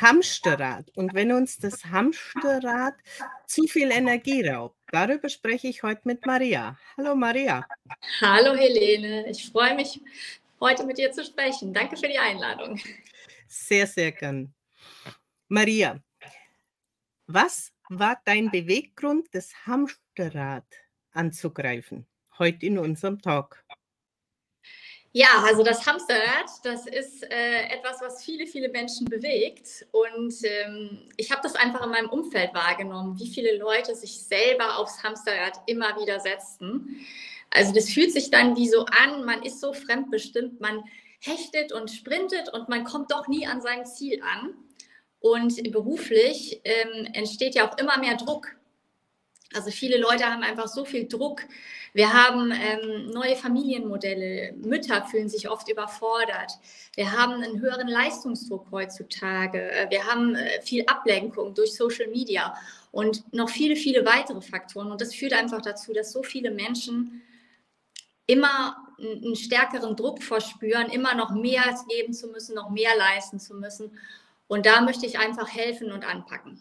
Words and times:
das 0.00 0.08
Hamsterrad. 0.08 0.90
Und 0.96 1.14
wenn 1.14 1.32
uns 1.32 1.58
das 1.58 1.84
Hamsterrad 1.84 2.94
zu 3.46 3.64
viel 3.64 3.90
Energie 3.90 4.46
raubt, 4.46 4.76
darüber 4.90 5.28
spreche 5.28 5.68
ich 5.68 5.82
heute 5.82 6.02
mit 6.04 6.24
Maria. 6.26 6.78
Hallo 6.96 7.14
Maria. 7.14 7.66
Hallo 8.20 8.54
Helene, 8.54 9.28
ich 9.30 9.50
freue 9.50 9.74
mich, 9.74 10.00
heute 10.60 10.84
mit 10.84 10.98
dir 10.98 11.12
zu 11.12 11.24
sprechen. 11.24 11.72
Danke 11.72 11.96
für 11.96 12.08
die 12.08 12.18
Einladung. 12.18 12.80
Sehr, 13.46 13.86
sehr 13.86 14.12
gern. 14.12 14.54
Maria, 15.48 16.00
was 17.26 17.72
war 17.88 18.20
dein 18.24 18.50
Beweggrund, 18.50 19.28
das 19.32 19.52
Hamsterrad 19.66 20.66
anzugreifen, 21.12 22.06
heute 22.38 22.66
in 22.66 22.78
unserem 22.78 23.20
Talk? 23.20 23.64
Ja, 25.12 25.42
also 25.44 25.64
das 25.64 25.84
Hamsterrad, 25.86 26.46
das 26.62 26.86
ist 26.86 27.24
äh, 27.24 27.64
etwas, 27.68 28.00
was 28.00 28.22
viele, 28.22 28.46
viele 28.46 28.68
Menschen 28.68 29.06
bewegt. 29.06 29.84
Und 29.90 30.32
ähm, 30.44 31.08
ich 31.16 31.32
habe 31.32 31.40
das 31.42 31.56
einfach 31.56 31.84
in 31.84 31.90
meinem 31.90 32.08
Umfeld 32.10 32.54
wahrgenommen, 32.54 33.18
wie 33.18 33.28
viele 33.28 33.56
Leute 33.56 33.96
sich 33.96 34.22
selber 34.22 34.78
aufs 34.78 35.02
Hamsterrad 35.02 35.60
immer 35.66 36.00
wieder 36.00 36.20
setzen. 36.20 37.04
Also 37.50 37.72
das 37.72 37.90
fühlt 37.90 38.12
sich 38.12 38.30
dann 38.30 38.56
wie 38.56 38.68
so 38.68 38.84
an, 38.86 39.24
man 39.24 39.42
ist 39.42 39.60
so 39.60 39.72
fremdbestimmt, 39.72 40.60
man 40.60 40.84
hechtet 41.18 41.72
und 41.72 41.90
sprintet 41.90 42.48
und 42.52 42.68
man 42.68 42.84
kommt 42.84 43.10
doch 43.10 43.26
nie 43.26 43.46
an 43.48 43.60
sein 43.60 43.84
Ziel 43.86 44.22
an. 44.22 44.54
Und 45.18 45.60
beruflich 45.72 46.60
ähm, 46.62 47.08
entsteht 47.14 47.56
ja 47.56 47.68
auch 47.68 47.76
immer 47.78 47.98
mehr 47.98 48.16
Druck. 48.16 48.56
Also 49.54 49.70
viele 49.70 49.98
Leute 49.98 50.24
haben 50.24 50.42
einfach 50.42 50.68
so 50.68 50.84
viel 50.84 51.08
Druck. 51.08 51.42
Wir 51.92 52.12
haben 52.12 52.52
ähm, 52.52 53.10
neue 53.10 53.34
Familienmodelle. 53.34 54.52
Mütter 54.52 55.04
fühlen 55.06 55.28
sich 55.28 55.50
oft 55.50 55.68
überfordert. 55.68 56.52
Wir 56.94 57.10
haben 57.10 57.42
einen 57.42 57.60
höheren 57.60 57.88
Leistungsdruck 57.88 58.66
heutzutage. 58.70 59.72
Äh, 59.72 59.90
wir 59.90 60.04
haben 60.06 60.36
äh, 60.36 60.62
viel 60.62 60.84
Ablenkung 60.86 61.54
durch 61.54 61.74
Social 61.74 62.06
Media 62.08 62.54
und 62.92 63.32
noch 63.34 63.48
viele, 63.48 63.74
viele 63.74 64.06
weitere 64.06 64.40
Faktoren. 64.40 64.92
Und 64.92 65.00
das 65.00 65.14
führt 65.14 65.32
einfach 65.32 65.62
dazu, 65.62 65.92
dass 65.92 66.12
so 66.12 66.22
viele 66.22 66.52
Menschen 66.52 67.22
immer 68.26 68.76
einen 69.00 69.34
stärkeren 69.34 69.96
Druck 69.96 70.22
verspüren, 70.22 70.90
immer 70.90 71.14
noch 71.14 71.30
mehr 71.30 71.64
geben 71.88 72.12
zu 72.12 72.28
müssen, 72.28 72.54
noch 72.54 72.70
mehr 72.70 72.96
leisten 72.96 73.40
zu 73.40 73.54
müssen. 73.54 73.98
Und 74.46 74.66
da 74.66 74.80
möchte 74.80 75.06
ich 75.06 75.18
einfach 75.18 75.48
helfen 75.48 75.90
und 75.90 76.04
anpacken. 76.06 76.60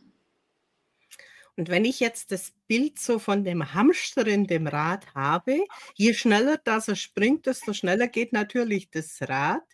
Und 1.59 1.67
wenn 1.67 1.83
ich 1.83 1.99
jetzt 1.99 2.31
das 2.31 2.53
Bild 2.67 2.99
so 2.99 3.19
von 3.19 3.43
dem 3.43 3.73
Hamster 3.73 4.25
in 4.25 4.47
dem 4.47 4.65
Rad 4.65 5.13
habe, 5.13 5.65
je 5.93 6.13
schneller 6.13 6.57
das 6.63 6.87
er 6.87 6.95
springt, 6.95 7.47
desto 7.47 7.73
schneller 7.73 8.07
geht 8.07 8.31
natürlich 8.31 8.89
das 8.91 9.21
Rad. 9.23 9.67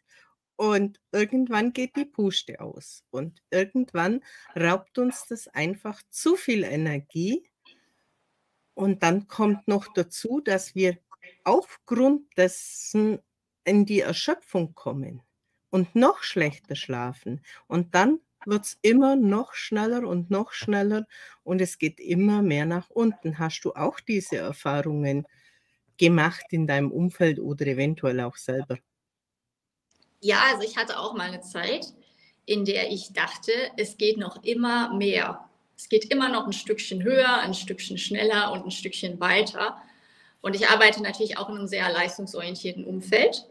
Und 0.56 1.00
irgendwann 1.12 1.74
geht 1.74 1.96
die 1.96 2.06
Puste 2.06 2.60
aus. 2.60 3.04
Und 3.12 3.40
irgendwann 3.52 4.24
raubt 4.56 4.98
uns 4.98 5.28
das 5.30 5.48
einfach 5.48 6.02
zu 6.10 6.36
viel 6.36 6.64
Energie. 6.64 7.48
Und 8.74 9.04
dann 9.04 9.28
kommt 9.28 9.68
noch 9.68 9.86
dazu, 9.94 10.42
dass 10.44 10.74
wir 10.74 10.98
aufgrund 11.44 12.36
dessen 12.36 13.20
in 13.64 13.86
die 13.86 14.00
Erschöpfung 14.00 14.74
kommen 14.74 15.22
und 15.70 15.94
noch 15.94 16.24
schlechter 16.24 16.76
schlafen. 16.76 17.46
Und 17.68 17.94
dann 17.94 18.22
wird 18.48 18.66
es 18.66 18.78
immer 18.82 19.16
noch 19.16 19.54
schneller 19.54 20.08
und 20.08 20.30
noch 20.30 20.52
schneller 20.52 21.06
und 21.44 21.62
es 21.62 21.78
geht 21.78 22.00
immer 22.00 22.42
mehr 22.42 22.66
nach 22.66 22.90
unten. 22.90 23.40
Hast 23.40 23.62
du 23.64 23.74
auch 23.74 24.00
diese 24.00 24.38
Erfahrungen 24.38 25.26
gemacht 25.98 26.46
in 26.52 26.68
deinem 26.68 26.92
Umfeld 26.92 27.40
oder 27.40 27.66
eventuell 27.68 28.20
auch 28.22 28.36
selber? 28.36 28.78
Ja, 30.22 30.42
also 30.52 30.68
ich 30.68 30.78
hatte 30.78 31.00
auch 31.00 31.14
mal 31.14 31.30
eine 31.30 31.42
Zeit, 31.42 31.94
in 32.46 32.66
der 32.66 32.92
ich 32.92 33.14
dachte, 33.14 33.52
es 33.78 33.98
geht 33.98 34.18
noch 34.18 34.44
immer 34.44 34.94
mehr. 34.94 35.50
Es 35.78 35.90
geht 35.90 36.06
immer 36.06 36.30
noch 36.30 36.46
ein 36.46 36.54
Stückchen 36.54 37.04
höher, 37.04 37.38
ein 37.38 37.54
Stückchen 37.54 37.98
schneller 37.98 38.52
und 38.52 38.66
ein 38.66 38.72
Stückchen 38.72 39.20
weiter. 39.20 39.78
Und 40.42 40.56
ich 40.56 40.68
arbeite 40.68 41.02
natürlich 41.02 41.38
auch 41.38 41.50
in 41.50 41.58
einem 41.58 41.68
sehr 41.68 41.92
leistungsorientierten 41.92 42.86
Umfeld 42.86 43.46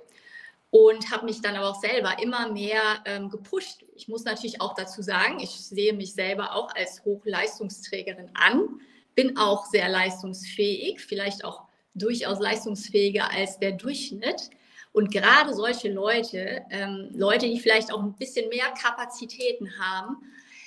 und 0.75 1.13
habe 1.13 1.27
mich 1.27 1.41
dann 1.41 1.55
aber 1.55 1.69
auch 1.71 1.81
selber 1.81 2.21
immer 2.21 2.51
mehr 2.51 2.83
ähm, 3.05 3.31
gepusht. 3.31 3.85
Ich 3.95 4.09
muss 4.09 4.25
natürlich 4.25 4.61
auch 4.61 4.75
dazu 4.75 5.03
sagen, 5.03 5.39
ich 5.39 5.51
sehe 5.51 5.93
mich 5.93 6.15
selber 6.15 6.57
auch 6.57 6.75
als 6.75 7.05
Hochleistungsträgerin 7.05 8.29
an, 8.35 8.81
bin 9.15 9.39
auch 9.39 9.67
sehr 9.67 9.89
leistungsfähig, 9.89 10.99
vielleicht 11.01 11.45
auch 11.45 11.63
durchaus 11.95 12.41
leistungsfähiger 12.41 13.31
als 13.31 13.61
der 13.61 13.71
Durchschnitt. 13.71 14.51
Und 14.91 15.13
gerade 15.13 15.55
solche 15.55 15.93
Leute, 15.93 16.63
ähm, 16.71 17.09
Leute, 17.15 17.47
die 17.47 17.61
vielleicht 17.61 17.93
auch 17.93 18.03
ein 18.03 18.15
bisschen 18.15 18.49
mehr 18.49 18.75
Kapazitäten 18.77 19.79
haben, 19.79 20.17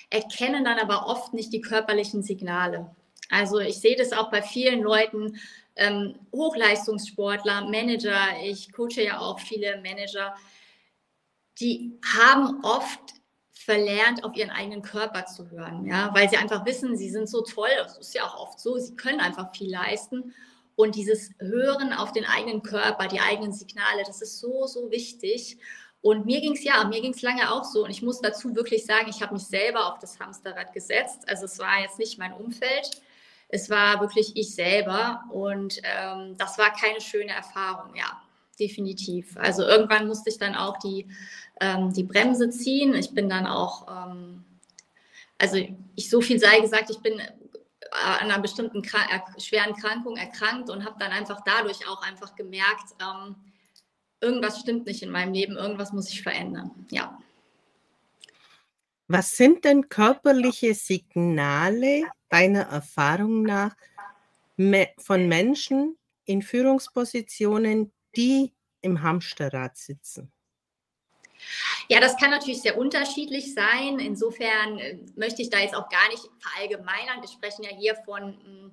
erkennen 0.09 0.63
dann 0.63 0.79
aber 0.79 1.07
oft 1.07 1.33
nicht 1.33 1.51
die 1.51 1.59
körperlichen 1.59 2.23
Signale. 2.23 2.95
Also 3.29 3.59
ich 3.59 3.75
sehe 3.79 3.97
das 3.97 4.13
auch 4.13 4.31
bei 4.31 4.41
vielen 4.41 4.83
Leuten, 4.83 5.37
ähm, 5.77 6.15
Hochleistungssportler, 6.33 7.69
Manager, 7.69 8.19
ich 8.43 8.71
coache 8.73 9.03
ja 9.03 9.19
auch 9.19 9.39
viele 9.39 9.81
Manager, 9.81 10.35
die 11.59 11.99
haben 12.15 12.63
oft 12.63 12.99
verlernt, 13.51 14.23
auf 14.23 14.35
ihren 14.35 14.49
eigenen 14.49 14.81
Körper 14.81 15.25
zu 15.25 15.49
hören, 15.49 15.85
ja, 15.85 16.13
weil 16.13 16.29
sie 16.29 16.37
einfach 16.37 16.65
wissen, 16.65 16.95
sie 16.95 17.09
sind 17.09 17.27
so 17.29 17.41
toll, 17.41 17.69
das 17.77 17.97
ist 17.97 18.13
ja 18.13 18.23
auch 18.23 18.39
oft 18.39 18.59
so, 18.59 18.77
sie 18.77 18.95
können 18.95 19.19
einfach 19.19 19.53
viel 19.55 19.69
leisten. 19.69 20.33
Und 20.75 20.93
dieses 20.93 21.31
Hören 21.39 21.91
auf 21.91 22.11
den 22.11 22.23
eigenen 22.25 22.61
Körper, 22.61 23.07
die 23.07 23.19
eigenen 23.19 23.51
Signale, 23.51 24.03
das 24.05 24.21
ist 24.21 24.39
so, 24.39 24.67
so 24.67 24.91
wichtig. 24.91 25.57
Und 26.01 26.27
mir 26.27 26.39
ging 26.39 26.53
es 26.53 26.63
ja, 26.63 26.83
mir 26.85 27.01
ging 27.01 27.13
es 27.13 27.23
lange 27.23 27.51
auch 27.51 27.63
so. 27.63 27.83
Und 27.83 27.89
ich 27.89 28.03
muss 28.03 28.21
dazu 28.21 28.55
wirklich 28.55 28.85
sagen, 28.85 29.09
ich 29.09 29.23
habe 29.23 29.33
mich 29.33 29.47
selber 29.47 29.91
auf 29.91 29.97
das 29.97 30.19
Hamsterrad 30.19 30.73
gesetzt. 30.73 31.27
Also 31.27 31.45
es 31.45 31.57
war 31.57 31.81
jetzt 31.81 31.97
nicht 31.97 32.19
mein 32.19 32.31
Umfeld 32.31 33.01
es 33.49 33.69
war 33.69 34.01
wirklich 34.01 34.35
ich 34.35 34.53
selber 34.53 35.23
und 35.29 35.79
ähm, 35.83 36.35
das 36.37 36.57
war 36.57 36.71
keine 36.73 36.99
schöne 37.01 37.31
Erfahrung, 37.31 37.95
ja, 37.95 38.21
definitiv. 38.59 39.37
Also 39.37 39.63
irgendwann 39.63 40.07
musste 40.07 40.29
ich 40.29 40.37
dann 40.37 40.55
auch 40.55 40.77
die, 40.79 41.07
ähm, 41.61 41.93
die 41.93 42.03
Bremse 42.03 42.49
ziehen. 42.49 42.93
Ich 42.93 43.13
bin 43.13 43.29
dann 43.29 43.47
auch, 43.47 43.87
ähm, 43.89 44.43
also 45.37 45.57
ich 45.95 46.09
so 46.09 46.21
viel 46.21 46.39
sei 46.39 46.59
gesagt, 46.59 46.89
ich 46.89 46.99
bin 46.99 47.19
äh, 47.19 47.25
an 47.91 48.29
einer 48.29 48.39
bestimmten 48.39 48.81
Krank 48.81 49.07
schweren 49.37 49.75
Krankung 49.75 50.17
erkrankt 50.17 50.69
und 50.69 50.83
habe 50.83 50.97
dann 50.99 51.11
einfach 51.11 51.41
dadurch 51.45 51.87
auch 51.87 52.01
einfach 52.01 52.35
gemerkt, 52.35 52.95
ähm, 53.01 53.35
irgendwas 54.19 54.59
stimmt 54.59 54.87
nicht 54.87 55.03
in 55.03 55.11
meinem 55.11 55.33
Leben, 55.33 55.55
irgendwas 55.55 55.93
muss 55.93 56.09
ich 56.09 56.21
verändern, 56.21 56.71
ja. 56.91 57.17
Was 59.07 59.37
sind 59.37 59.63
denn 59.63 59.87
körperliche 59.89 60.73
Signale 60.73 62.03
deiner 62.29 62.63
Erfahrung 62.63 63.43
nach 63.43 63.75
von 64.97 65.27
Menschen 65.27 65.97
in 66.25 66.41
Führungspositionen, 66.41 67.93
die 68.15 68.53
im 68.81 69.01
Hamsterrad 69.01 69.77
sitzen? 69.77 70.31
Ja, 71.89 71.99
das 72.01 72.17
kann 72.17 72.31
natürlich 72.31 72.61
sehr 72.61 72.77
unterschiedlich 72.77 73.53
sein. 73.53 73.99
Insofern 73.99 74.79
äh, 74.79 74.97
möchte 75.15 75.41
ich 75.41 75.49
da 75.49 75.59
jetzt 75.59 75.75
auch 75.75 75.87
gar 75.89 76.09
nicht 76.09 76.23
verallgemeinern. 76.39 77.21
Wir 77.21 77.29
sprechen 77.29 77.63
ja 77.63 77.69
hier 77.69 77.95
von, 78.03 78.31
mm, 78.31 78.71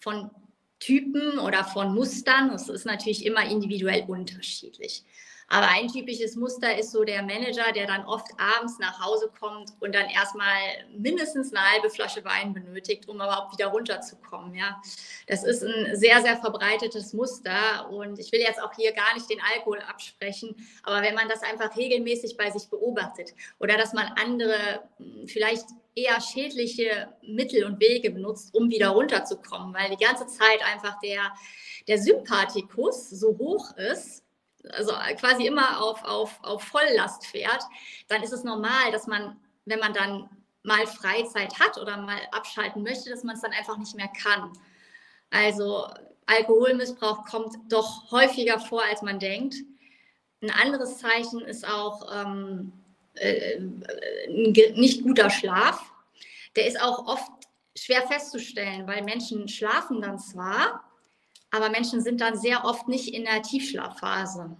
von 0.00 0.30
Typen 0.78 1.38
oder 1.38 1.64
von 1.64 1.94
Mustern. 1.94 2.50
Das 2.50 2.68
ist 2.68 2.84
natürlich 2.84 3.24
immer 3.24 3.44
individuell 3.44 4.04
unterschiedlich. 4.06 5.04
Aber 5.48 5.68
ein 5.68 5.88
typisches 5.88 6.36
Muster 6.36 6.78
ist 6.78 6.92
so 6.92 7.04
der 7.04 7.22
Manager, 7.22 7.72
der 7.72 7.86
dann 7.86 8.04
oft 8.06 8.28
abends 8.38 8.78
nach 8.78 9.04
Hause 9.04 9.30
kommt 9.38 9.72
und 9.80 9.94
dann 9.94 10.08
erstmal 10.08 10.58
mindestens 10.96 11.52
eine 11.52 11.72
halbe 11.72 11.90
Flasche 11.90 12.24
Wein 12.24 12.52
benötigt, 12.54 13.08
um 13.08 13.16
überhaupt 13.16 13.52
wieder 13.52 13.66
runterzukommen. 13.66 14.54
Ja, 14.54 14.80
das 15.26 15.44
ist 15.44 15.62
ein 15.62 15.96
sehr, 15.96 16.22
sehr 16.22 16.36
verbreitetes 16.36 17.12
Muster 17.12 17.88
und 17.90 18.18
ich 18.18 18.32
will 18.32 18.40
jetzt 18.40 18.62
auch 18.62 18.72
hier 18.74 18.92
gar 18.92 19.14
nicht 19.14 19.28
den 19.28 19.40
Alkohol 19.54 19.80
absprechen, 19.80 20.56
aber 20.82 21.02
wenn 21.02 21.14
man 21.14 21.28
das 21.28 21.42
einfach 21.42 21.76
regelmäßig 21.76 22.36
bei 22.36 22.50
sich 22.50 22.68
beobachtet 22.68 23.34
oder 23.58 23.76
dass 23.76 23.92
man 23.92 24.06
andere 24.20 24.82
hm, 24.98 25.28
vielleicht 25.28 25.66
eher 25.94 26.20
schädliche 26.20 27.12
Mittel 27.22 27.64
und 27.64 27.80
Wege 27.80 28.10
benutzt, 28.10 28.54
um 28.54 28.70
wieder 28.70 28.88
runterzukommen, 28.88 29.74
weil 29.74 29.90
die 29.90 30.02
ganze 30.02 30.26
Zeit 30.26 30.62
einfach 30.72 30.98
der, 31.00 31.32
der 31.86 31.98
Sympathikus 31.98 33.10
so 33.10 33.36
hoch 33.38 33.76
ist, 33.76 34.21
also 34.70 34.92
quasi 35.18 35.46
immer 35.46 35.82
auf, 35.82 36.04
auf, 36.04 36.38
auf 36.42 36.62
Volllast 36.62 37.26
fährt, 37.26 37.62
dann 38.08 38.22
ist 38.22 38.32
es 38.32 38.44
normal, 38.44 38.92
dass 38.92 39.06
man, 39.06 39.36
wenn 39.64 39.80
man 39.80 39.92
dann 39.92 40.28
mal 40.62 40.86
Freizeit 40.86 41.58
hat 41.58 41.78
oder 41.78 41.96
mal 41.96 42.20
abschalten 42.30 42.82
möchte, 42.82 43.10
dass 43.10 43.24
man 43.24 43.34
es 43.34 43.42
dann 43.42 43.52
einfach 43.52 43.78
nicht 43.78 43.96
mehr 43.96 44.10
kann. 44.22 44.52
Also 45.30 45.88
Alkoholmissbrauch 46.26 47.24
kommt 47.24 47.56
doch 47.68 48.10
häufiger 48.10 48.60
vor, 48.60 48.82
als 48.84 49.02
man 49.02 49.18
denkt. 49.18 49.56
Ein 50.40 50.50
anderes 50.50 50.98
Zeichen 50.98 51.40
ist 51.40 51.66
auch 51.66 52.08
ähm, 52.14 52.72
äh, 53.14 53.56
ein 53.56 54.52
nicht 54.74 55.02
guter 55.02 55.30
Schlaf. 55.30 55.80
Der 56.56 56.66
ist 56.66 56.80
auch 56.80 57.06
oft 57.06 57.30
schwer 57.76 58.02
festzustellen, 58.06 58.86
weil 58.86 59.02
Menschen 59.02 59.48
schlafen 59.48 60.00
dann 60.00 60.18
zwar, 60.18 60.84
aber 61.52 61.70
Menschen 61.70 62.00
sind 62.00 62.20
dann 62.20 62.36
sehr 62.36 62.64
oft 62.64 62.88
nicht 62.88 63.14
in 63.14 63.24
der 63.24 63.42
Tiefschlafphase. 63.42 64.56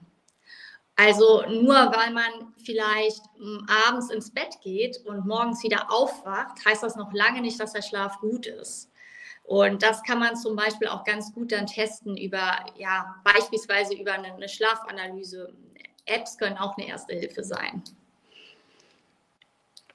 Also 0.94 1.42
nur 1.48 1.74
weil 1.74 2.12
man 2.12 2.54
vielleicht 2.64 3.22
hm, 3.38 3.66
abends 3.86 4.10
ins 4.10 4.30
Bett 4.30 4.60
geht 4.62 4.98
und 5.06 5.26
morgens 5.26 5.62
wieder 5.64 5.90
aufwacht, 5.90 6.64
heißt 6.64 6.82
das 6.82 6.96
noch 6.96 7.12
lange 7.12 7.40
nicht, 7.40 7.58
dass 7.58 7.72
der 7.72 7.82
Schlaf 7.82 8.18
gut 8.20 8.46
ist. 8.46 8.90
Und 9.44 9.82
das 9.82 10.02
kann 10.02 10.20
man 10.20 10.36
zum 10.36 10.54
Beispiel 10.54 10.88
auch 10.88 11.02
ganz 11.04 11.32
gut 11.32 11.50
dann 11.50 11.66
testen 11.66 12.16
über, 12.16 12.64
ja, 12.76 13.16
beispielsweise 13.24 13.94
über 13.94 14.12
eine, 14.12 14.34
eine 14.34 14.48
Schlafanalyse. 14.48 15.52
Apps 16.04 16.36
können 16.36 16.58
auch 16.58 16.76
eine 16.76 16.86
erste 16.86 17.14
Hilfe 17.14 17.42
sein. 17.42 17.82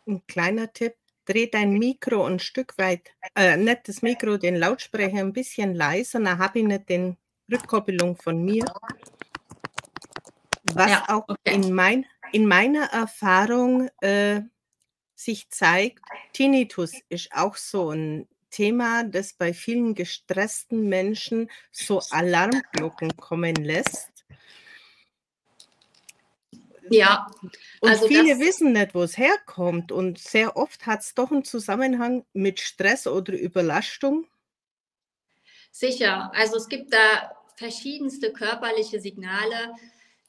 Ein 0.08 0.26
kleiner 0.28 0.72
Tipp, 0.74 0.96
dreh 1.28 1.48
dein 1.48 1.74
Mikro 1.74 2.26
ein 2.26 2.40
Stück 2.40 2.78
weit, 2.78 3.12
äh, 3.36 3.58
nicht 3.58 3.88
das 3.88 4.02
Mikro, 4.02 4.38
den 4.38 4.56
Lautsprecher 4.56 5.20
ein 5.20 5.34
bisschen 5.34 5.76
leiser, 5.76 6.20
dann 6.20 6.38
habe 6.38 6.60
ich 6.60 6.66
nicht 6.66 6.90
den 6.90 7.18
Rückkoppelung 7.52 8.16
von 8.16 8.44
mir. 8.44 8.66
Was 10.74 10.92
ja, 10.92 11.06
auch 11.08 11.28
okay. 11.28 11.56
in, 11.56 11.74
mein, 11.74 12.06
in 12.32 12.46
meiner 12.46 12.86
Erfahrung 12.86 13.90
äh, 14.02 14.42
sich 15.16 15.50
zeigt, 15.50 16.04
Tinnitus 16.34 16.94
ist 17.10 17.32
auch 17.32 17.56
so 17.56 17.92
ein 17.92 18.28
Thema, 18.50 19.04
das 19.04 19.34
bei 19.34 19.54
vielen 19.54 19.94
gestressten 19.94 20.88
Menschen 20.88 21.50
so 21.72 22.02
Alarmglocken 22.12 23.16
kommen 23.18 23.56
lässt. 23.56 24.17
Ja. 26.90 27.28
Und 27.80 27.90
also 27.90 28.08
viele 28.08 28.40
wissen 28.40 28.74
nicht, 28.74 28.96
wo 28.96 29.04
es 29.04 29.18
herkommt. 29.18 29.92
Und 29.92 30.20
sehr 30.20 30.56
oft 30.58 30.86
hat 30.86 31.02
es 31.02 31.14
doch 31.14 31.32
einen 31.32 31.44
Zusammenhang 31.44 32.26
mit 32.34 32.60
Stress 32.60 33.08
oder 33.08 33.34
Überlastung. 33.34 34.28
Sicher. 35.72 36.32
Also 36.34 36.58
es 36.58 36.68
gibt 36.70 36.94
da 36.94 37.32
verschiedenste 37.56 38.32
körperliche 38.34 39.00
Signale. 39.00 39.76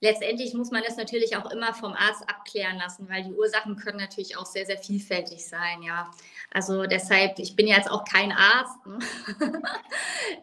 Letztendlich 0.00 0.55
muss 0.55 0.70
man 0.70 0.82
das 0.87 0.96
natürlich 0.96 1.37
auch 1.37 1.50
immer 1.50 1.75
vom 1.75 1.93
Arzt 1.93 2.22
abklären 2.28 2.78
lassen, 2.78 3.08
weil 3.08 3.25
die 3.25 3.32
Ursachen 3.32 3.76
können 3.76 3.99
natürlich 3.99 4.37
auch 4.37 4.46
sehr, 4.46 4.64
sehr 4.64 4.78
vielfältig 4.78 5.44
sein, 5.44 5.82
ja. 5.82 6.11
Also 6.52 6.87
deshalb, 6.87 7.38
ich 7.38 7.56
bin 7.56 7.66
jetzt 7.66 7.90
auch 7.90 8.04
kein 8.04 8.32
Arzt. 8.32 8.87
Ne? 8.87 8.99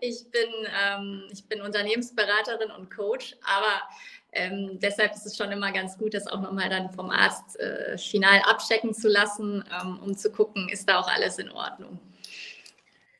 ich, 0.01 0.29
bin, 0.29 0.49
ähm, 0.83 1.23
ich 1.31 1.45
bin 1.45 1.61
Unternehmensberaterin 1.61 2.69
und 2.71 2.91
Coach, 2.93 3.37
aber 3.43 3.81
ähm, 4.35 4.79
deshalb 4.79 5.13
ist 5.13 5.25
es 5.25 5.37
schon 5.37 5.51
immer 5.51 5.71
ganz 5.71 5.97
gut, 5.97 6.13
das 6.13 6.27
auch 6.27 6.41
nochmal 6.41 6.69
dann 6.69 6.91
vom 6.91 7.09
Arzt 7.09 7.59
äh, 7.59 7.97
final 7.97 8.41
abchecken 8.45 8.93
zu 8.93 9.07
lassen, 9.07 9.63
ähm, 9.81 9.99
um 10.03 10.17
zu 10.17 10.31
gucken, 10.31 10.69
ist 10.69 10.87
da 10.87 10.99
auch 10.99 11.07
alles 11.07 11.39
in 11.39 11.49
Ordnung. 11.49 11.99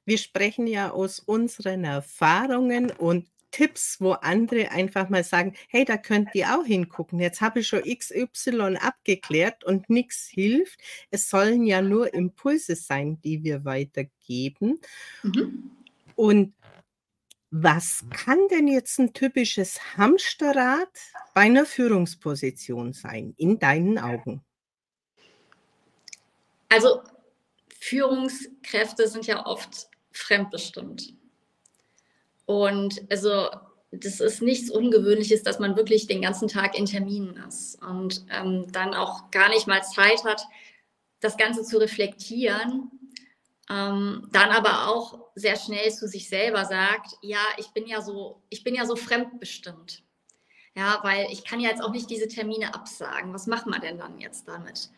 Wir 0.05 0.17
sprechen 0.17 0.67
ja 0.67 0.91
aus 0.91 1.19
unseren 1.19 1.83
Erfahrungen 1.83 2.91
und 2.91 3.27
Tipps, 3.55 4.01
wo 4.01 4.11
andere 4.11 4.69
einfach 4.71 5.07
mal 5.07 5.23
sagen, 5.23 5.55
hey, 5.69 5.85
da 5.85 5.95
könnt 5.95 6.29
ihr 6.33 6.53
auch 6.53 6.65
hingucken. 6.65 7.21
Jetzt 7.21 7.39
habe 7.39 7.61
ich 7.61 7.67
schon 7.67 7.83
XY 7.83 8.77
abgeklärt 8.81 9.63
und 9.63 9.89
nichts 9.89 10.27
hilft. 10.27 10.77
Es 11.09 11.29
sollen 11.29 11.65
ja 11.65 11.81
nur 11.81 12.13
Impulse 12.13 12.75
sein, 12.75 13.17
die 13.23 13.43
wir 13.43 13.63
weitergeben. 13.63 14.81
Mhm. 15.23 15.71
Und 16.15 16.53
was 17.61 18.03
kann 18.09 18.49
denn 18.49 18.67
jetzt 18.67 18.99
ein 18.99 19.13
typisches 19.13 19.79
Hamsterrad 19.95 20.89
bei 21.33 21.41
einer 21.41 21.65
Führungsposition 21.65 22.91
sein, 22.91 23.33
in 23.37 23.59
deinen 23.59 23.97
Augen? 23.97 24.43
Also 26.67 27.01
Führungskräfte 27.79 29.07
sind 29.07 29.25
ja 29.27 29.45
oft 29.45 29.87
fremdbestimmt. 30.11 31.13
Und 32.45 33.01
also 33.09 33.49
das 33.91 34.19
ist 34.19 34.41
nichts 34.41 34.69
Ungewöhnliches, 34.69 35.43
dass 35.43 35.59
man 35.59 35.77
wirklich 35.77 36.07
den 36.07 36.21
ganzen 36.21 36.49
Tag 36.49 36.77
in 36.77 36.85
Terminen 36.85 37.37
ist 37.47 37.81
und 37.81 38.25
ähm, 38.31 38.69
dann 38.73 38.93
auch 38.93 39.31
gar 39.31 39.47
nicht 39.47 39.65
mal 39.65 39.81
Zeit 39.81 40.25
hat, 40.25 40.43
das 41.21 41.37
Ganze 41.37 41.63
zu 41.63 41.77
reflektieren. 41.77 42.91
Ähm, 43.69 44.27
dann 44.31 44.51
aber 44.51 44.89
auch 44.89 45.19
sehr 45.33 45.55
schnell 45.57 45.91
zu 45.91 46.07
sich 46.07 46.29
selber 46.29 46.65
sagt, 46.65 47.17
ja, 47.21 47.41
ich 47.57 47.71
bin 47.71 47.87
ja 47.87 48.01
so, 48.01 48.41
ich 48.49 48.63
bin 48.63 48.75
ja 48.75 48.85
so 48.85 48.95
fremdbestimmt. 48.95 50.03
Ja, 50.75 50.99
weil 51.03 51.27
ich 51.31 51.45
kann 51.45 51.59
ja 51.59 51.69
jetzt 51.69 51.81
auch 51.81 51.91
nicht 51.91 52.09
diese 52.09 52.27
Termine 52.27 52.73
absagen. 52.75 53.33
Was 53.33 53.47
machen 53.47 53.71
wir 53.71 53.79
denn 53.79 53.97
dann 53.97 54.19
jetzt 54.19 54.47
damit? 54.47 54.89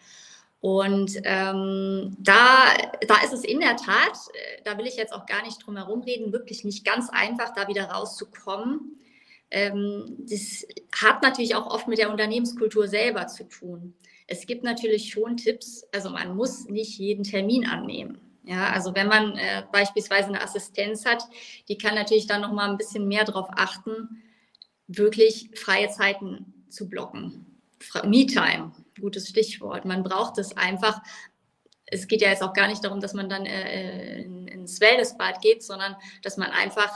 Und 0.60 1.12
ähm, 1.24 2.18
da, 2.19 2.74
da 3.08 3.22
ist 3.24 3.34
es 3.34 3.44
in 3.44 3.60
der 3.60 3.78
Tat, 3.78 4.18
äh, 4.34 4.62
da 4.64 4.78
will 4.78 4.88
ich 4.88 4.96
jetzt 4.96 5.14
auch 5.14 5.28
gar 5.28 5.44
nicht 5.44 5.66
drum 5.66 5.78
herum 5.78 6.02
reden, 6.02 6.34
wirklich 6.34 6.64
nicht 6.64 6.84
ganz 6.84 7.10
einfach, 7.10 7.54
da 7.54 7.68
wieder 7.68 7.86
rauszukommen. 7.86 9.00
Ähm, 9.52 10.18
das 10.28 10.66
hat 11.00 11.22
natürlich 11.22 11.56
auch 11.56 11.68
oft 11.68 11.88
mit 11.88 12.00
der 12.00 12.10
Unternehmenskultur 12.10 12.88
selber 12.88 13.28
zu 13.28 13.44
tun. 13.44 13.94
Es 14.25 14.46
gibt 14.46 14.64
natürlich 14.64 15.12
schon 15.12 15.38
Tipps, 15.38 15.86
also 15.94 16.10
man 16.10 16.36
muss 16.36 16.68
nicht 16.68 16.98
jeden 16.98 17.24
Termin 17.24 17.66
annehmen. 17.66 18.27
Ja, 18.48 18.70
also 18.70 18.96
wenn 18.96 19.08
man 19.08 19.38
äh, 19.38 19.64
beispielsweise 19.74 20.30
eine 20.30 20.42
Assistenz 20.42 21.06
hat, 21.06 21.22
die 21.68 21.78
kann 21.78 21.96
natürlich 21.96 22.28
dann 22.28 22.40
noch 22.40 22.54
mal 22.54 22.70
ein 22.70 22.78
bisschen 22.78 23.06
mehr 23.06 23.26
darauf 23.26 23.50
achten, 23.52 24.24
wirklich 24.88 25.50
freie 25.56 25.90
Zeiten 25.90 26.64
zu 26.70 26.88
blocken. 26.88 27.60
Me-Time, 28.06 28.72
gutes 29.02 29.28
Stichwort. 29.28 29.84
Man 29.84 30.02
braucht 30.02 30.38
es 30.38 30.56
einfach. 30.56 31.02
Es 31.88 32.08
geht 32.08 32.22
ja 32.22 32.30
jetzt 32.30 32.42
auch 32.42 32.54
gar 32.54 32.70
nicht 32.70 32.86
darum, 32.86 33.02
dass 33.02 33.14
man 33.14 33.28
dann 33.28 33.46
äh, 33.46 34.22
in, 34.22 34.48
ins 34.48 34.80
Wellnessbad 34.80 35.42
geht, 35.42 35.62
sondern 35.62 35.98
dass 36.24 36.38
man 36.38 36.50
einfach 36.52 36.92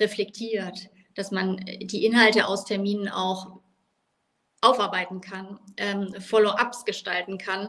reflektiert, 0.00 0.90
dass 1.14 1.30
man 1.30 1.56
die 1.82 2.04
Inhalte 2.04 2.48
aus 2.48 2.64
Terminen 2.64 3.08
auch 3.08 3.60
aufarbeiten 4.60 5.20
kann, 5.20 5.60
ähm, 5.76 6.12
Follow-ups 6.20 6.84
gestalten 6.84 7.38
kann 7.38 7.68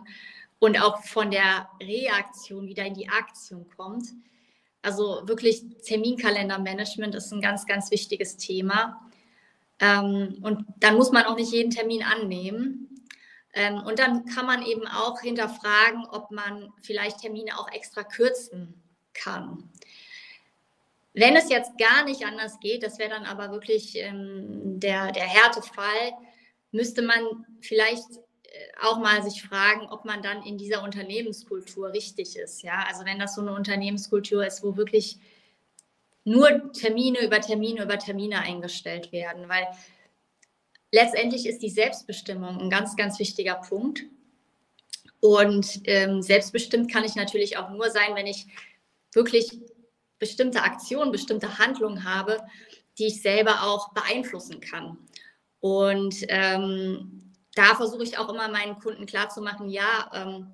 und 0.61 0.79
auch 0.79 1.03
von 1.03 1.31
der 1.31 1.67
Reaktion 1.81 2.67
wieder 2.67 2.85
in 2.85 2.93
die 2.93 3.09
Aktion 3.09 3.67
kommt. 3.75 4.09
Also 4.83 5.23
wirklich 5.25 5.63
Terminkalendermanagement 5.83 7.15
ist 7.15 7.33
ein 7.33 7.41
ganz, 7.41 7.65
ganz 7.65 7.89
wichtiges 7.89 8.37
Thema. 8.37 9.01
Ähm, 9.79 10.37
und 10.43 10.65
dann 10.77 10.95
muss 10.95 11.11
man 11.11 11.25
auch 11.25 11.35
nicht 11.35 11.51
jeden 11.51 11.71
Termin 11.71 12.03
annehmen. 12.03 13.07
Ähm, 13.53 13.81
und 13.81 13.97
dann 13.97 14.25
kann 14.25 14.45
man 14.45 14.63
eben 14.63 14.85
auch 14.85 15.19
hinterfragen, 15.19 16.05
ob 16.11 16.29
man 16.29 16.71
vielleicht 16.83 17.21
Termine 17.21 17.57
auch 17.57 17.71
extra 17.71 18.03
kürzen 18.03 18.79
kann. 19.15 19.67
Wenn 21.13 21.35
es 21.35 21.49
jetzt 21.49 21.75
gar 21.79 22.05
nicht 22.05 22.23
anders 22.23 22.59
geht, 22.59 22.83
das 22.83 22.99
wäre 22.99 23.09
dann 23.09 23.25
aber 23.25 23.51
wirklich 23.51 23.97
ähm, 23.97 24.79
der, 24.79 25.11
der 25.11 25.25
Härtefall, 25.25 26.13
müsste 26.71 27.01
man 27.01 27.47
vielleicht 27.61 28.05
auch 28.81 29.00
mal 29.00 29.24
sich 29.24 29.42
fragen, 29.42 29.88
ob 29.88 30.05
man 30.05 30.22
dann 30.22 30.43
in 30.43 30.58
dieser 30.58 30.84
Unternehmenskultur 30.84 31.93
richtig 31.93 32.36
ist. 32.36 32.63
Ja, 32.63 32.86
also 32.88 33.05
wenn 33.05 33.20
das 33.20 33.36
so 33.36 33.41
eine 33.41 33.53
Unternehmenskultur 33.53 34.46
ist, 34.46 34.63
wo 34.63 34.75
wirklich 34.75 35.17
nur 36.24 36.72
Termine 36.74 37.25
über 37.25 37.41
Termine 37.41 37.84
über 37.84 37.98
Termine 37.98 38.39
eingestellt 38.39 39.12
werden, 39.12 39.50
weil 39.50 39.67
letztendlich 40.91 41.48
ist 41.48 41.62
die 41.62 41.70
Selbstbestimmung 41.70 42.60
ein 42.60 42.70
ganz, 42.70 42.96
ganz 42.96 43.20
wichtiger 43.20 43.55
Punkt. 43.55 44.03
Und 45.20 45.81
ähm, 45.86 46.22
selbstbestimmt 46.22 46.91
kann 46.91 47.03
ich 47.03 47.15
natürlich 47.15 47.58
auch 47.58 47.70
nur 47.70 47.89
sein, 47.89 48.15
wenn 48.15 48.27
ich 48.27 48.48
wirklich 49.13 49.60
bestimmte 50.20 50.63
Aktionen, 50.63 51.12
bestimmte 51.12 51.60
Handlungen 51.60 52.03
habe, 52.03 52.39
die 52.98 53.08
ich 53.08 53.22
selber 53.22 53.63
auch 53.63 53.93
beeinflussen 53.93 54.60
kann. 54.60 54.98
Und 55.60 56.15
ähm, 56.27 57.30
da 57.55 57.75
versuche 57.75 58.03
ich 58.03 58.17
auch 58.17 58.29
immer 58.29 58.48
meinen 58.48 58.79
Kunden 58.79 59.05
klarzumachen, 59.05 59.70
ja, 59.70 60.10
ähm, 60.13 60.51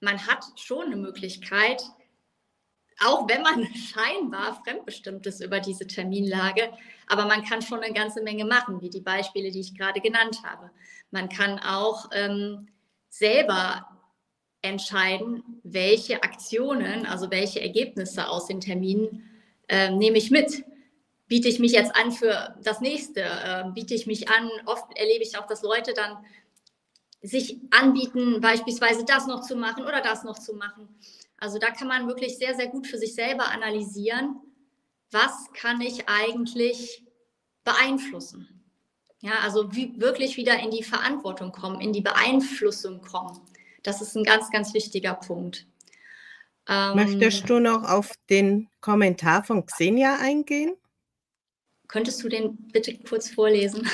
man 0.00 0.26
hat 0.26 0.44
schon 0.56 0.86
eine 0.86 0.96
Möglichkeit, 0.96 1.82
auch 3.00 3.28
wenn 3.28 3.42
man 3.42 3.66
scheinbar 3.74 4.60
fremdbestimmt 4.64 5.26
ist 5.26 5.40
über 5.40 5.60
diese 5.60 5.86
Terminlage, 5.86 6.70
aber 7.06 7.26
man 7.26 7.44
kann 7.44 7.62
schon 7.62 7.80
eine 7.80 7.94
ganze 7.94 8.22
Menge 8.22 8.44
machen, 8.44 8.80
wie 8.80 8.90
die 8.90 9.00
Beispiele, 9.00 9.50
die 9.50 9.60
ich 9.60 9.76
gerade 9.76 10.00
genannt 10.00 10.42
habe. 10.44 10.70
Man 11.10 11.28
kann 11.28 11.58
auch 11.58 12.10
ähm, 12.12 12.68
selber 13.08 13.86
entscheiden, 14.62 15.60
welche 15.62 16.22
Aktionen, 16.22 17.06
also 17.06 17.30
welche 17.30 17.60
Ergebnisse 17.60 18.28
aus 18.28 18.46
den 18.46 18.60
Terminen 18.60 19.24
äh, 19.68 19.90
nehme 19.90 20.18
ich 20.18 20.30
mit. 20.30 20.64
Biete 21.28 21.48
ich 21.48 21.58
mich 21.58 21.72
jetzt 21.72 21.94
an 21.94 22.10
für 22.10 22.56
das 22.62 22.80
nächste? 22.80 23.20
Äh, 23.20 23.64
biete 23.74 23.94
ich 23.94 24.06
mich 24.06 24.28
an? 24.30 24.50
Oft 24.66 24.96
erlebe 24.96 25.22
ich 25.22 25.38
auch, 25.38 25.46
dass 25.46 25.62
Leute 25.62 25.92
dann 25.92 26.24
sich 27.20 27.58
anbieten, 27.70 28.40
beispielsweise 28.40 29.04
das 29.04 29.26
noch 29.26 29.42
zu 29.42 29.56
machen 29.56 29.84
oder 29.84 30.00
das 30.00 30.24
noch 30.24 30.38
zu 30.38 30.54
machen. 30.54 30.88
Also 31.36 31.58
da 31.58 31.70
kann 31.70 31.88
man 31.88 32.08
wirklich 32.08 32.38
sehr, 32.38 32.54
sehr 32.54 32.68
gut 32.68 32.86
für 32.86 32.98
sich 32.98 33.14
selber 33.14 33.48
analysieren, 33.50 34.40
was 35.10 35.52
kann 35.52 35.80
ich 35.80 36.08
eigentlich 36.08 37.04
beeinflussen. 37.64 38.48
Ja, 39.20 39.40
also 39.42 39.74
wie, 39.74 40.00
wirklich 40.00 40.36
wieder 40.36 40.58
in 40.60 40.70
die 40.70 40.84
Verantwortung 40.84 41.50
kommen, 41.50 41.80
in 41.80 41.92
die 41.92 42.00
Beeinflussung 42.00 43.00
kommen. 43.00 43.40
Das 43.82 44.00
ist 44.00 44.16
ein 44.16 44.24
ganz, 44.24 44.50
ganz 44.50 44.74
wichtiger 44.74 45.14
Punkt. 45.14 45.66
Ähm, 46.68 46.94
Möchtest 46.94 47.48
du 47.48 47.58
noch 47.58 47.88
auf 47.88 48.12
den 48.30 48.68
Kommentar 48.80 49.42
von 49.42 49.64
Xenia 49.66 50.18
eingehen? 50.20 50.76
Könntest 51.88 52.22
du 52.22 52.28
den 52.28 52.56
bitte 52.70 52.98
kurz 52.98 53.30
vorlesen? 53.30 53.88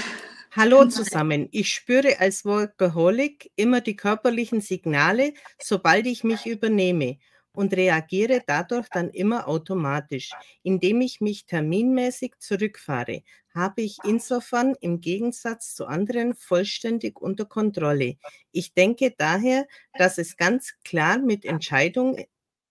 Hallo 0.51 0.85
zusammen. 0.87 1.49
Ich 1.53 1.73
spüre 1.73 2.19
als 2.19 2.45
Workaholic 2.45 3.51
immer 3.55 3.81
die 3.81 3.97
körperlichen 3.97 4.61
Signale, 4.61 5.33
sobald 5.61 6.07
ich 6.07 6.25
mich 6.25 6.47
übernehme 6.47 7.19
und 7.53 7.73
reagiere 7.75 8.43
dadurch 8.45 8.89
dann 8.89 9.11
immer 9.11 9.47
automatisch. 9.49 10.31
Indem 10.63 11.01
ich 11.01 11.21
mich 11.21 11.47
terminmäßig 11.47 12.35
zurückfahre, 12.39 13.23
habe 13.55 13.83
ich 13.83 13.99
insofern 14.05 14.75
im 14.81 15.01
Gegensatz 15.01 15.75
zu 15.75 15.87
anderen 15.87 16.35
vollständig 16.35 17.21
unter 17.21 17.45
Kontrolle. 17.45 18.17
Ich 18.51 18.75
denke 18.75 19.15
daher, 19.17 19.67
dass 19.97 20.19
es 20.19 20.37
ganz 20.37 20.75
klar 20.85 21.19
mit 21.19 21.45
Entscheidung 21.45 22.19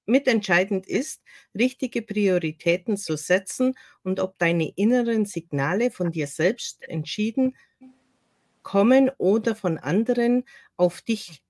mitentscheidend 0.05 0.87
ist, 0.87 1.21
richtige 1.57 2.01
Prioritäten 2.01 2.97
zu 2.97 3.17
setzen 3.17 3.75
und 4.03 4.19
ob 4.19 4.37
deine 4.39 4.69
inneren 4.75 5.25
Signale 5.25 5.91
von 5.91 6.11
dir 6.11 6.27
selbst 6.27 6.83
entschieden 6.83 7.55
kommen 8.63 9.11
oder 9.17 9.55
von 9.55 9.77
anderen 9.77 10.45
auf 10.77 11.01
dich 11.01 11.43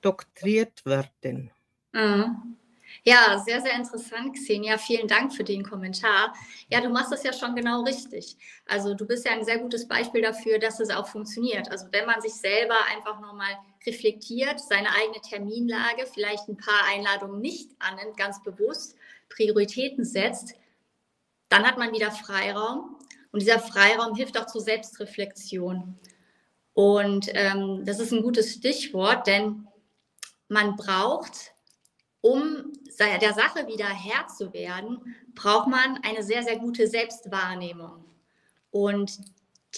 doktriert 0.00 0.84
werden. 0.86 1.50
Mhm. 1.92 2.59
Ja, 3.04 3.42
sehr, 3.44 3.60
sehr 3.60 3.74
interessant, 3.74 4.34
Xenia. 4.34 4.76
Vielen 4.78 5.08
Dank 5.08 5.32
für 5.32 5.44
den 5.44 5.62
Kommentar. 5.62 6.34
Ja, 6.68 6.80
du 6.80 6.88
machst 6.88 7.12
das 7.12 7.22
ja 7.22 7.32
schon 7.32 7.54
genau 7.54 7.82
richtig. 7.82 8.36
Also 8.66 8.94
du 8.94 9.06
bist 9.06 9.24
ja 9.26 9.32
ein 9.32 9.44
sehr 9.44 9.58
gutes 9.58 9.88
Beispiel 9.88 10.22
dafür, 10.22 10.58
dass 10.58 10.80
es 10.80 10.90
auch 10.90 11.06
funktioniert. 11.06 11.70
Also 11.70 11.86
wenn 11.92 12.06
man 12.06 12.20
sich 12.20 12.34
selber 12.34 12.76
einfach 12.94 13.20
nochmal 13.20 13.56
reflektiert, 13.86 14.60
seine 14.60 14.90
eigene 14.94 15.20
Terminlage, 15.22 16.06
vielleicht 16.12 16.48
ein 16.48 16.56
paar 16.56 16.84
Einladungen 16.88 17.40
nicht 17.40 17.70
annimmt, 17.78 18.16
ganz 18.16 18.42
bewusst 18.42 18.96
Prioritäten 19.30 20.04
setzt, 20.04 20.54
dann 21.48 21.66
hat 21.66 21.78
man 21.78 21.92
wieder 21.92 22.10
Freiraum. 22.10 22.96
Und 23.32 23.40
dieser 23.40 23.60
Freiraum 23.60 24.14
hilft 24.14 24.38
auch 24.38 24.46
zur 24.46 24.60
Selbstreflexion. 24.60 25.98
Und 26.74 27.28
ähm, 27.34 27.84
das 27.84 28.00
ist 28.00 28.12
ein 28.12 28.22
gutes 28.22 28.52
Stichwort, 28.54 29.26
denn 29.26 29.66
man 30.48 30.76
braucht 30.76 31.54
um 32.20 32.72
der 33.06 33.34
Sache 33.34 33.66
wieder 33.66 33.88
Herr 33.88 34.28
zu 34.28 34.52
werden, 34.52 35.16
braucht 35.34 35.68
man 35.68 35.98
eine 36.02 36.22
sehr, 36.22 36.42
sehr 36.42 36.58
gute 36.58 36.86
Selbstwahrnehmung. 36.86 38.04
Und 38.70 39.18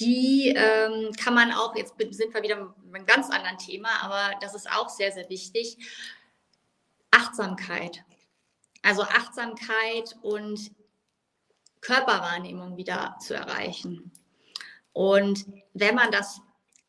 die 0.00 0.48
ähm, 0.48 1.12
kann 1.12 1.34
man 1.34 1.52
auch, 1.52 1.76
jetzt 1.76 1.94
sind 1.98 2.34
wir 2.34 2.42
wieder 2.42 2.74
bei 2.86 2.98
einem 2.98 3.06
ganz 3.06 3.30
anderen 3.30 3.58
Thema, 3.58 3.90
aber 4.02 4.36
das 4.40 4.54
ist 4.54 4.70
auch 4.70 4.88
sehr, 4.88 5.12
sehr 5.12 5.28
wichtig, 5.28 5.76
Achtsamkeit. 7.10 8.04
Also 8.82 9.02
Achtsamkeit 9.02 10.16
und 10.22 10.72
Körperwahrnehmung 11.80 12.76
wieder 12.76 13.16
zu 13.20 13.34
erreichen. 13.34 14.10
Und 14.92 15.46
wenn 15.74 15.94
man 15.94 16.10
das, 16.10 16.40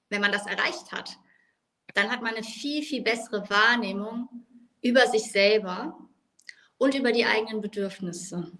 wenn 0.10 0.22
man 0.22 0.32
das 0.32 0.46
erreicht 0.46 0.92
hat, 0.92 1.18
dann 1.94 2.10
hat 2.10 2.22
man 2.22 2.36
eine 2.36 2.44
viel, 2.44 2.84
viel 2.84 3.02
bessere 3.02 3.48
Wahrnehmung 3.50 4.30
über 4.82 5.08
sich 5.08 5.32
selber 5.32 5.98
und 6.78 6.96
über 6.96 7.12
die 7.12 7.26
eigenen 7.26 7.62
Bedürfnisse. 7.62 8.52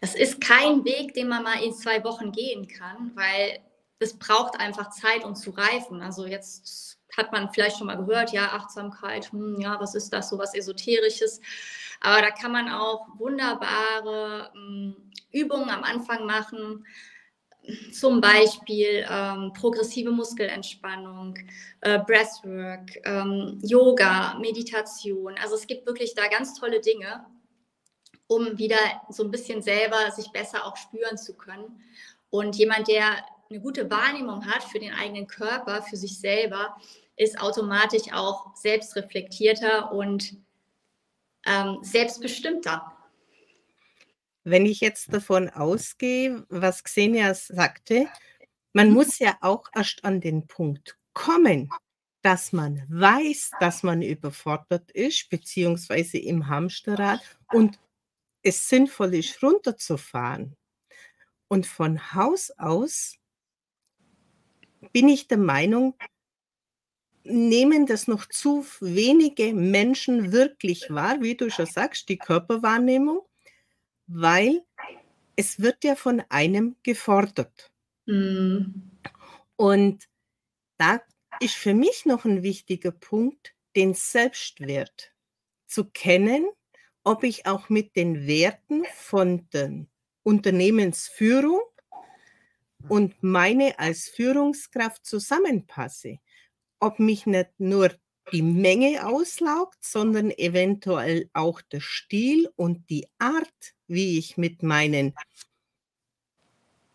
Das 0.00 0.14
ist 0.14 0.40
kein 0.40 0.84
Weg, 0.84 1.14
den 1.14 1.28
man 1.28 1.42
mal 1.42 1.62
in 1.62 1.72
zwei 1.72 2.02
Wochen 2.04 2.32
gehen 2.32 2.68
kann, 2.68 3.12
weil 3.14 3.58
es 3.98 4.18
braucht 4.18 4.58
einfach 4.58 4.90
Zeit, 4.90 5.24
um 5.24 5.34
zu 5.34 5.50
reifen. 5.50 6.02
Also 6.02 6.26
jetzt 6.26 6.98
hat 7.16 7.32
man 7.32 7.50
vielleicht 7.52 7.78
schon 7.78 7.86
mal 7.86 7.96
gehört, 7.96 8.32
ja, 8.32 8.52
Achtsamkeit, 8.52 9.30
hm, 9.32 9.60
ja, 9.60 9.78
was 9.80 9.94
ist 9.94 10.12
das, 10.12 10.30
so 10.30 10.38
was 10.38 10.54
Esoterisches. 10.54 11.40
Aber 12.00 12.20
da 12.22 12.30
kann 12.30 12.52
man 12.52 12.68
auch 12.68 13.06
wunderbare 13.18 14.50
hm, 14.54 14.96
Übungen 15.30 15.70
am 15.70 15.84
Anfang 15.84 16.26
machen, 16.26 16.84
zum 17.92 18.20
Beispiel 18.20 19.06
ähm, 19.08 19.52
progressive 19.52 20.10
Muskelentspannung, 20.10 21.38
äh, 21.82 22.00
Breathwork, 22.00 22.90
ähm, 23.04 23.60
Yoga, 23.62 24.36
Meditation. 24.40 25.36
Also 25.40 25.54
es 25.54 25.66
gibt 25.68 25.86
wirklich 25.86 26.14
da 26.14 26.26
ganz 26.26 26.58
tolle 26.58 26.80
Dinge, 26.80 27.24
um 28.26 28.58
wieder 28.58 28.78
so 29.10 29.24
ein 29.24 29.30
bisschen 29.30 29.62
selber 29.62 30.10
sich 30.10 30.30
besser 30.30 30.64
auch 30.66 30.76
spüren 30.76 31.18
zu 31.18 31.34
können. 31.34 31.82
Und 32.30 32.56
jemand, 32.56 32.88
der 32.88 33.24
eine 33.50 33.60
gute 33.60 33.90
Wahrnehmung 33.90 34.46
hat 34.46 34.64
für 34.64 34.78
den 34.78 34.92
eigenen 34.94 35.26
Körper, 35.26 35.82
für 35.82 35.96
sich 35.96 36.18
selber, 36.18 36.76
ist 37.16 37.38
automatisch 37.40 38.12
auch 38.12 38.56
selbstreflektierter 38.56 39.92
und 39.92 40.36
ähm, 41.46 41.78
selbstbestimmter. 41.82 42.92
Wenn 44.44 44.66
ich 44.66 44.80
jetzt 44.80 45.12
davon 45.12 45.50
ausgehe, 45.50 46.44
was 46.48 46.82
Xenia 46.82 47.34
sagte, 47.34 48.08
man 48.72 48.88
mhm. 48.88 48.94
muss 48.94 49.18
ja 49.18 49.36
auch 49.40 49.68
erst 49.74 50.04
an 50.04 50.20
den 50.20 50.46
Punkt 50.46 50.96
kommen, 51.12 51.68
dass 52.22 52.52
man 52.52 52.82
weiß, 52.88 53.50
dass 53.60 53.82
man 53.82 54.00
überfordert 54.02 54.90
ist, 54.92 55.28
beziehungsweise 55.28 56.18
im 56.18 56.48
Hamsterrad 56.48 57.20
und 57.52 57.78
es 58.42 58.68
sinnvoll 58.68 59.14
ist, 59.14 59.42
runterzufahren. 59.42 60.56
Und 61.48 61.66
von 61.66 62.14
Haus 62.14 62.50
aus 62.58 63.16
bin 64.92 65.08
ich 65.08 65.28
der 65.28 65.38
Meinung, 65.38 65.94
nehmen 67.24 67.86
das 67.86 68.08
noch 68.08 68.26
zu 68.26 68.66
wenige 68.80 69.54
Menschen 69.54 70.32
wirklich 70.32 70.90
wahr, 70.90 71.20
wie 71.20 71.36
du 71.36 71.50
schon 71.50 71.66
sagst, 71.66 72.08
die 72.08 72.18
Körperwahrnehmung 72.18 73.20
weil 74.14 74.62
es 75.36 75.60
wird 75.60 75.84
ja 75.84 75.96
von 75.96 76.22
einem 76.28 76.76
gefordert. 76.82 77.72
Mhm. 78.06 78.90
Und 79.56 80.08
da 80.78 81.00
ist 81.40 81.54
für 81.54 81.74
mich 81.74 82.04
noch 82.04 82.24
ein 82.24 82.42
wichtiger 82.42 82.90
Punkt, 82.90 83.54
den 83.74 83.94
Selbstwert 83.94 85.14
zu 85.66 85.86
kennen, 85.86 86.46
ob 87.04 87.24
ich 87.24 87.46
auch 87.46 87.68
mit 87.68 87.96
den 87.96 88.26
Werten 88.26 88.84
von 88.94 89.48
der 89.52 89.86
Unternehmensführung 90.22 91.60
und 92.88 93.22
meine 93.22 93.78
als 93.78 94.08
Führungskraft 94.08 95.04
zusammenpasse. 95.04 96.18
Ob 96.80 96.98
mich 96.98 97.26
nicht 97.26 97.50
nur 97.58 97.90
die 98.32 98.42
Menge 98.42 99.06
auslaugt, 99.06 99.84
sondern 99.84 100.30
eventuell 100.30 101.28
auch 101.32 101.60
der 101.60 101.80
Stil 101.80 102.48
und 102.56 102.88
die 102.88 103.08
Art, 103.18 103.74
wie 103.88 104.18
ich 104.18 104.36
mit 104.36 104.62
meinen 104.62 105.14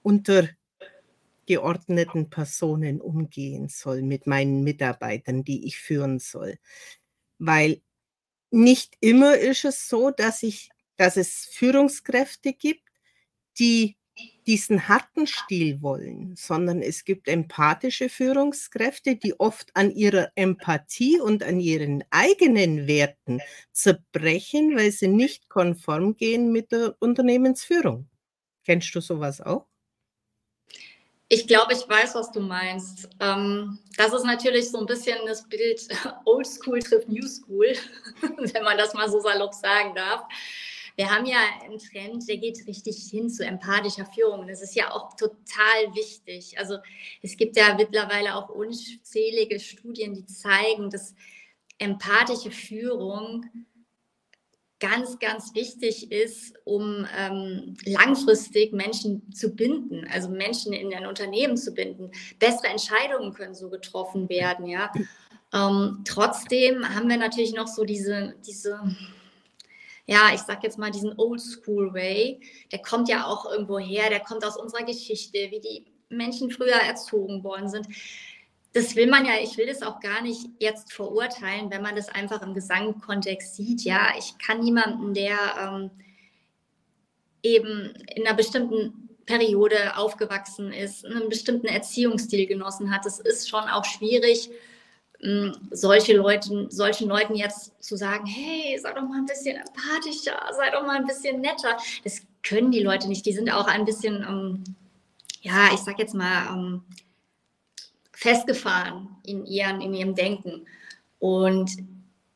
untergeordneten 0.03 2.29
Personen 2.29 3.01
umgehen 3.01 3.67
soll, 3.67 4.01
mit 4.01 4.25
meinen 4.25 4.63
Mitarbeitern, 4.63 5.43
die 5.43 5.67
ich 5.67 5.77
führen 5.77 6.19
soll. 6.19 6.57
Weil 7.39 7.81
nicht 8.51 8.95
immer 9.01 9.35
ist 9.37 9.65
es 9.65 9.89
so, 9.89 10.11
dass 10.11 10.43
ich, 10.43 10.69
dass 10.97 11.17
es 11.17 11.45
Führungskräfte 11.51 12.53
gibt, 12.53 12.83
die 13.59 13.97
diesen 14.47 14.87
harten 14.87 15.27
Stil 15.27 15.81
wollen, 15.81 16.35
sondern 16.35 16.81
es 16.81 17.05
gibt 17.05 17.27
empathische 17.27 18.09
Führungskräfte, 18.09 19.15
die 19.15 19.39
oft 19.39 19.75
an 19.75 19.91
ihrer 19.91 20.31
Empathie 20.35 21.19
und 21.19 21.43
an 21.43 21.59
ihren 21.59 22.03
eigenen 22.09 22.87
Werten 22.87 23.41
zerbrechen, 23.73 24.75
weil 24.75 24.91
sie 24.91 25.07
nicht 25.09 25.49
konform 25.49 26.15
gehen 26.17 26.51
mit 26.51 26.71
der 26.71 26.95
Unternehmensführung. 26.99 28.09
Kennst 28.65 28.95
du 28.95 29.01
sowas 29.01 29.41
auch? 29.41 29.67
Ich 31.29 31.47
glaube, 31.47 31.73
ich 31.73 31.87
weiß, 31.87 32.15
was 32.15 32.31
du 32.31 32.39
meinst. 32.39 33.09
Ähm, 33.19 33.79
das 33.97 34.13
ist 34.13 34.23
natürlich 34.23 34.69
so 34.69 34.79
ein 34.79 34.85
bisschen 34.85 35.17
das 35.25 35.47
Bild 35.47 35.87
Old 36.25 36.47
School 36.47 36.79
trifft 36.79 37.09
New 37.09 37.27
School, 37.27 37.73
wenn 38.21 38.63
man 38.63 38.77
das 38.77 38.93
mal 38.93 39.09
so 39.09 39.19
salopp 39.19 39.53
sagen 39.53 39.93
darf 39.95 40.25
wir 40.97 41.11
haben 41.11 41.27
ja 41.27 41.37
einen 41.63 41.77
Trend, 41.77 42.27
der 42.27 42.37
geht 42.37 42.65
richtig 42.65 42.97
hin 43.11 43.29
zu 43.29 43.45
empathischer 43.45 44.07
Führung. 44.07 44.47
Das 44.47 44.63
ist 44.63 44.75
ja 44.75 44.91
auch 44.91 45.15
total 45.15 45.93
wichtig. 45.93 46.57
Also 46.57 46.79
es 47.21 47.37
gibt 47.37 47.55
ja 47.55 47.75
mittlerweile 47.75 48.35
auch 48.35 48.49
unzählige 48.49 49.59
Studien, 49.59 50.15
die 50.15 50.25
zeigen, 50.25 50.89
dass 50.89 51.13
empathische 51.77 52.49
Führung 52.49 53.45
ganz, 54.79 55.17
ganz 55.19 55.55
wichtig 55.55 56.11
ist, 56.11 56.55
um 56.63 57.07
ähm, 57.17 57.75
langfristig 57.85 58.73
Menschen 58.73 59.33
zu 59.33 59.55
binden, 59.55 60.07
also 60.11 60.29
Menschen 60.29 60.73
in 60.73 60.93
ein 60.93 61.07
Unternehmen 61.07 61.57
zu 61.57 61.73
binden. 61.73 62.11
Bessere 62.39 62.67
Entscheidungen 62.67 63.33
können 63.33 63.55
so 63.55 63.69
getroffen 63.69 64.29
werden, 64.29 64.67
ja. 64.67 64.91
Ähm, 65.53 66.03
trotzdem 66.05 66.87
haben 66.93 67.09
wir 67.09 67.17
natürlich 67.17 67.53
noch 67.53 67.67
so 67.67 67.85
diese, 67.85 68.35
diese 68.45 68.79
ja, 70.07 70.31
ich 70.33 70.41
sag 70.41 70.63
jetzt 70.63 70.77
mal 70.77 70.89
diesen 70.89 71.13
Oldschool 71.17 71.93
Way, 71.93 72.39
der 72.71 72.79
kommt 72.79 73.09
ja 73.09 73.25
auch 73.25 73.45
irgendwo 73.51 73.77
her, 73.77 74.09
der 74.09 74.21
kommt 74.21 74.45
aus 74.45 74.57
unserer 74.57 74.83
Geschichte, 74.83 75.37
wie 75.51 75.59
die 75.59 75.85
Menschen 76.09 76.49
früher 76.49 76.75
erzogen 76.75 77.43
worden 77.43 77.67
sind. 77.67 77.87
Das 78.77 78.95
will 78.95 79.07
man 79.07 79.25
ja, 79.25 79.31
ich 79.41 79.57
will 79.57 79.65
das 79.65 79.81
auch 79.81 79.99
gar 79.99 80.21
nicht 80.21 80.49
jetzt 80.59 80.93
verurteilen, 80.93 81.71
wenn 81.71 81.81
man 81.81 81.95
das 81.95 82.09
einfach 82.09 82.43
im 82.43 82.53
Gesangkontext 82.53 83.55
sieht. 83.55 83.81
Ja, 83.81 84.13
ich 84.19 84.37
kann 84.37 84.59
niemanden, 84.59 85.15
der 85.15 85.35
ähm, 85.59 85.89
eben 87.41 87.95
in 88.15 88.27
einer 88.27 88.35
bestimmten 88.35 89.17
Periode 89.25 89.97
aufgewachsen 89.97 90.71
ist, 90.71 91.07
einen 91.07 91.27
bestimmten 91.27 91.65
Erziehungsstil 91.65 92.45
genossen 92.45 92.93
hat. 92.93 93.07
Es 93.07 93.17
ist 93.17 93.49
schon 93.49 93.63
auch 93.63 93.83
schwierig, 93.83 94.51
hm, 95.21 95.53
solche 95.71 96.15
Leuten, 96.15 96.69
solchen 96.69 97.09
Leuten 97.09 97.33
jetzt 97.33 97.83
zu 97.83 97.97
sagen, 97.97 98.27
hey, 98.27 98.77
sei 98.77 98.93
doch 98.93 99.01
mal 99.01 99.17
ein 99.17 99.25
bisschen 99.25 99.57
empathischer, 99.57 100.39
sei 100.55 100.69
doch 100.69 100.85
mal 100.85 100.97
ein 100.97 101.07
bisschen 101.07 101.41
netter. 101.41 101.77
Das 102.03 102.21
können 102.43 102.69
die 102.69 102.83
Leute 102.83 103.07
nicht. 103.07 103.25
Die 103.25 103.33
sind 103.33 103.49
auch 103.49 103.65
ein 103.65 103.85
bisschen, 103.85 104.17
ähm, 104.17 104.63
ja, 105.41 105.73
ich 105.73 105.79
sag 105.79 105.97
jetzt 105.97 106.13
mal, 106.13 106.53
ähm, 106.53 106.83
festgefahren 108.17 109.15
in, 109.23 109.45
ihren, 109.45 109.79
in 109.79 109.93
ihrem 109.93 110.15
Denken. 110.15 110.65
Und 111.19 111.69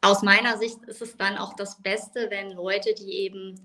aus 0.01 0.21
meiner 0.21 0.59
Sicht 0.59 0.77
ist 0.85 1.01
es 1.01 1.17
dann 1.17 1.39
auch 1.39 1.55
das 1.55 1.81
Beste, 1.81 2.29
wenn 2.29 2.51
Leute, 2.51 2.93
die 2.93 3.13
eben 3.13 3.59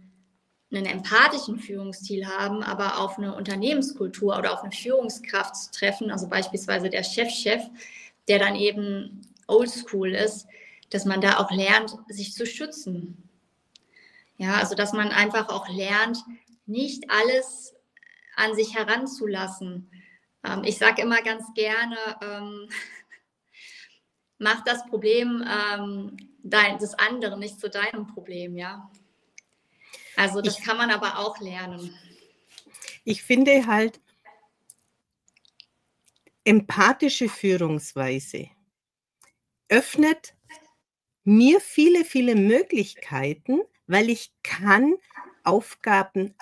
einen 0.73 0.87
empathischen 0.87 1.59
Führungsstil 1.59 2.27
haben, 2.27 2.63
aber 2.63 3.01
auf 3.01 3.19
eine 3.19 3.35
Unternehmenskultur 3.35 4.35
oder 4.39 4.55
auf 4.55 4.63
eine 4.63 4.73
Führungskraft 4.73 5.75
treffen, 5.75 6.11
also 6.11 6.27
beispielsweise 6.27 6.89
der 6.89 7.03
Chefchef, 7.03 7.61
-Chef, 7.61 7.71
der 8.29 8.39
dann 8.39 8.57
eben 8.57 9.21
oldschool 9.47 10.15
ist, 10.15 10.47
dass 10.89 11.05
man 11.05 11.21
da 11.21 11.37
auch 11.37 11.51
lernt, 11.51 11.99
sich 12.09 12.33
zu 12.33 12.47
schützen. 12.47 13.29
Ja, 14.39 14.55
also 14.55 14.75
dass 14.75 14.95
man 14.95 15.09
einfach 15.11 15.51
auch 15.51 15.69
lernt, 15.69 16.25
nicht 16.65 17.11
alles 17.11 17.75
an 18.37 18.55
sich 18.55 18.75
heranzulassen. 18.75 19.91
Ähm, 20.45 20.65
ich 20.65 20.79
sage 20.79 21.03
immer 21.03 21.23
ganz 21.23 21.45
gerne, 21.55 21.97
ähm, 22.23 22.69
mach 24.39 24.63
das 24.65 24.85
Problem 24.87 25.45
ähm, 25.49 26.17
dein, 26.43 26.79
des 26.79 26.95
anderen 26.95 27.41
nicht 27.41 27.61
zu 27.61 27.71
deinem 27.71 28.07
Problem, 28.07 28.57
ja. 28.57 28.91
Also 30.17 30.41
das 30.41 30.59
ich, 30.59 30.65
kann 30.65 30.79
man 30.79 30.91
aber 30.91 31.19
auch 31.19 31.41
lernen. 31.41 31.95
Ich 33.05 33.23
finde 33.23 33.67
halt, 33.67 34.01
empathische 36.45 37.29
Führungsweise 37.29 38.49
öffnet 39.69 40.35
mir 41.25 41.61
viele, 41.61 42.05
viele 42.05 42.37
Möglichkeiten, 42.37 43.61
weil 43.89 44.11
ich 44.11 44.33
kann 44.43 44.95
Aufgaben 45.43 46.35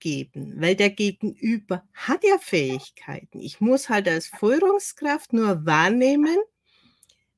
abgeben, 0.00 0.54
weil 0.56 0.76
der 0.76 0.90
Gegenüber 0.90 1.84
hat 1.92 2.24
ja 2.24 2.38
Fähigkeiten. 2.38 3.40
Ich 3.40 3.60
muss 3.60 3.88
halt 3.90 4.08
als 4.08 4.28
Führungskraft 4.28 5.34
nur 5.34 5.66
wahrnehmen, 5.66 6.38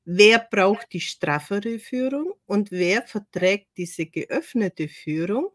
wer 0.05 0.39
braucht 0.39 0.93
die 0.93 1.01
straffere 1.01 1.79
Führung 1.79 2.33
und 2.45 2.71
wer 2.71 3.03
verträgt 3.03 3.67
diese 3.77 4.05
geöffnete 4.05 4.87
Führung, 4.87 5.49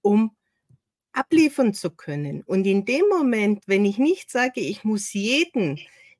um 0.00 0.34
abliefern 1.12 1.74
zu 1.74 1.90
können. 1.90 2.42
Und 2.42 2.66
in 2.66 2.86
dem 2.86 3.04
Moment, 3.10 3.64
wenn 3.66 3.84
ich 3.84 3.98
nicht 3.98 4.30
sage, 4.30 4.60
ich 4.60 4.84
muss 4.84 5.12
jeden 5.12 5.78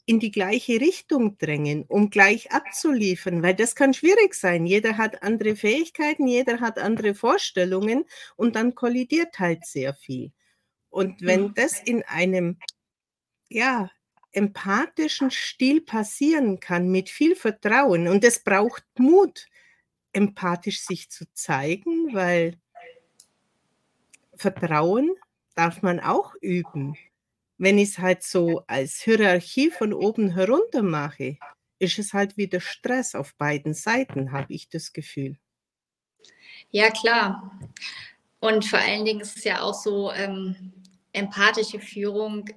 in 0.09 0.21
die 0.21 0.31
gleiche 0.31 0.81
Richtung 0.81 1.37
drängen, 1.37 1.85
um 1.87 2.09
gleich 2.09 2.51
abzuliefern, 2.51 3.43
weil 3.43 3.55
das 3.55 3.75
kann 3.75 3.93
schwierig 3.93 4.35
sein. 4.35 4.65
Jeder 4.65 4.97
hat 4.97 5.23
andere 5.23 5.55
Fähigkeiten, 5.55 6.27
jeder 6.27 6.61
hat 6.61 6.79
andere 6.79 7.15
Vorstellungen 7.15 8.07
und 8.35 8.57
dann 8.57 8.75
kollidiert 8.75 9.39
halt 9.39 9.67
sehr 9.67 9.93
viel. 9.93 10.33
Und 10.89 11.21
wenn 11.21 11.43
mhm. 11.43 11.55
das 11.55 11.83
in 11.83 12.03
einem 12.05 12.57
ja, 13.51 13.91
empathischen 14.33 15.31
Stil 15.31 15.83
passieren 15.83 16.59
kann, 16.59 16.89
mit 16.89 17.11
viel 17.11 17.37
Vertrauen, 17.37 18.09
und 18.09 18.25
es 18.25 18.43
braucht 18.43 18.87
Mut, 18.99 19.47
empathisch 20.15 20.81
sich 20.81 21.11
zu 21.11 21.27
zeigen, 21.35 22.15
weil 22.15 22.59
Vertrauen 24.37 25.11
darf 25.55 25.83
man 25.83 26.01
auch 26.01 26.35
üben. 26.41 26.97
Wenn 27.59 27.79
ich 27.79 27.91
es 27.91 27.99
halt 27.99 28.23
so 28.23 28.63
als 28.67 29.01
Hierarchie 29.01 29.71
von 29.71 29.93
oben 29.93 30.31
herunter 30.31 30.83
mache, 30.83 31.39
ist 31.79 31.99
es 31.99 32.13
halt 32.13 32.37
wieder 32.37 32.61
Stress 32.61 33.15
auf 33.15 33.35
beiden 33.35 33.75
Seiten, 33.75 34.33
habe 34.33 34.53
ich 34.55 34.69
das 34.69 34.93
Gefühl. 34.93 35.37
Ja, 36.71 36.91
klar. 36.91 37.59
Und 38.41 38.65
vor 38.65 38.79
allen 38.79 39.05
Dingen 39.05 39.21
ist 39.21 39.37
es 39.37 39.45
ja 39.45 39.63
auch 39.63 39.75
so, 39.75 40.13
ähm, 40.13 40.73
empathische 41.13 41.81
Führung. 41.81 42.49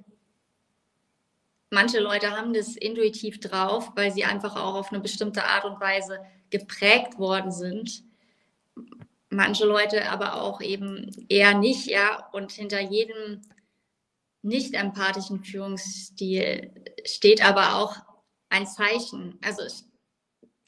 Manche 1.70 1.98
Leute 1.98 2.30
haben 2.30 2.52
das 2.52 2.76
intuitiv 2.76 3.40
drauf, 3.40 3.90
weil 3.96 4.12
sie 4.12 4.24
einfach 4.24 4.56
auch 4.56 4.74
auf 4.74 4.92
eine 4.92 5.00
bestimmte 5.00 5.44
Art 5.44 5.64
und 5.64 5.80
Weise 5.80 6.20
geprägt 6.50 7.18
worden 7.18 7.50
sind 7.50 8.04
manche 9.32 9.64
Leute 9.64 10.08
aber 10.10 10.40
auch 10.40 10.60
eben 10.60 11.10
eher 11.28 11.58
nicht, 11.58 11.86
ja. 11.86 12.28
Und 12.32 12.52
hinter 12.52 12.80
jedem 12.80 13.40
nicht 14.42 14.74
empathischen 14.74 15.44
Führungsstil 15.44 16.72
steht 17.04 17.44
aber 17.44 17.76
auch 17.76 17.96
ein 18.48 18.66
Zeichen. 18.66 19.38
Also 19.42 19.62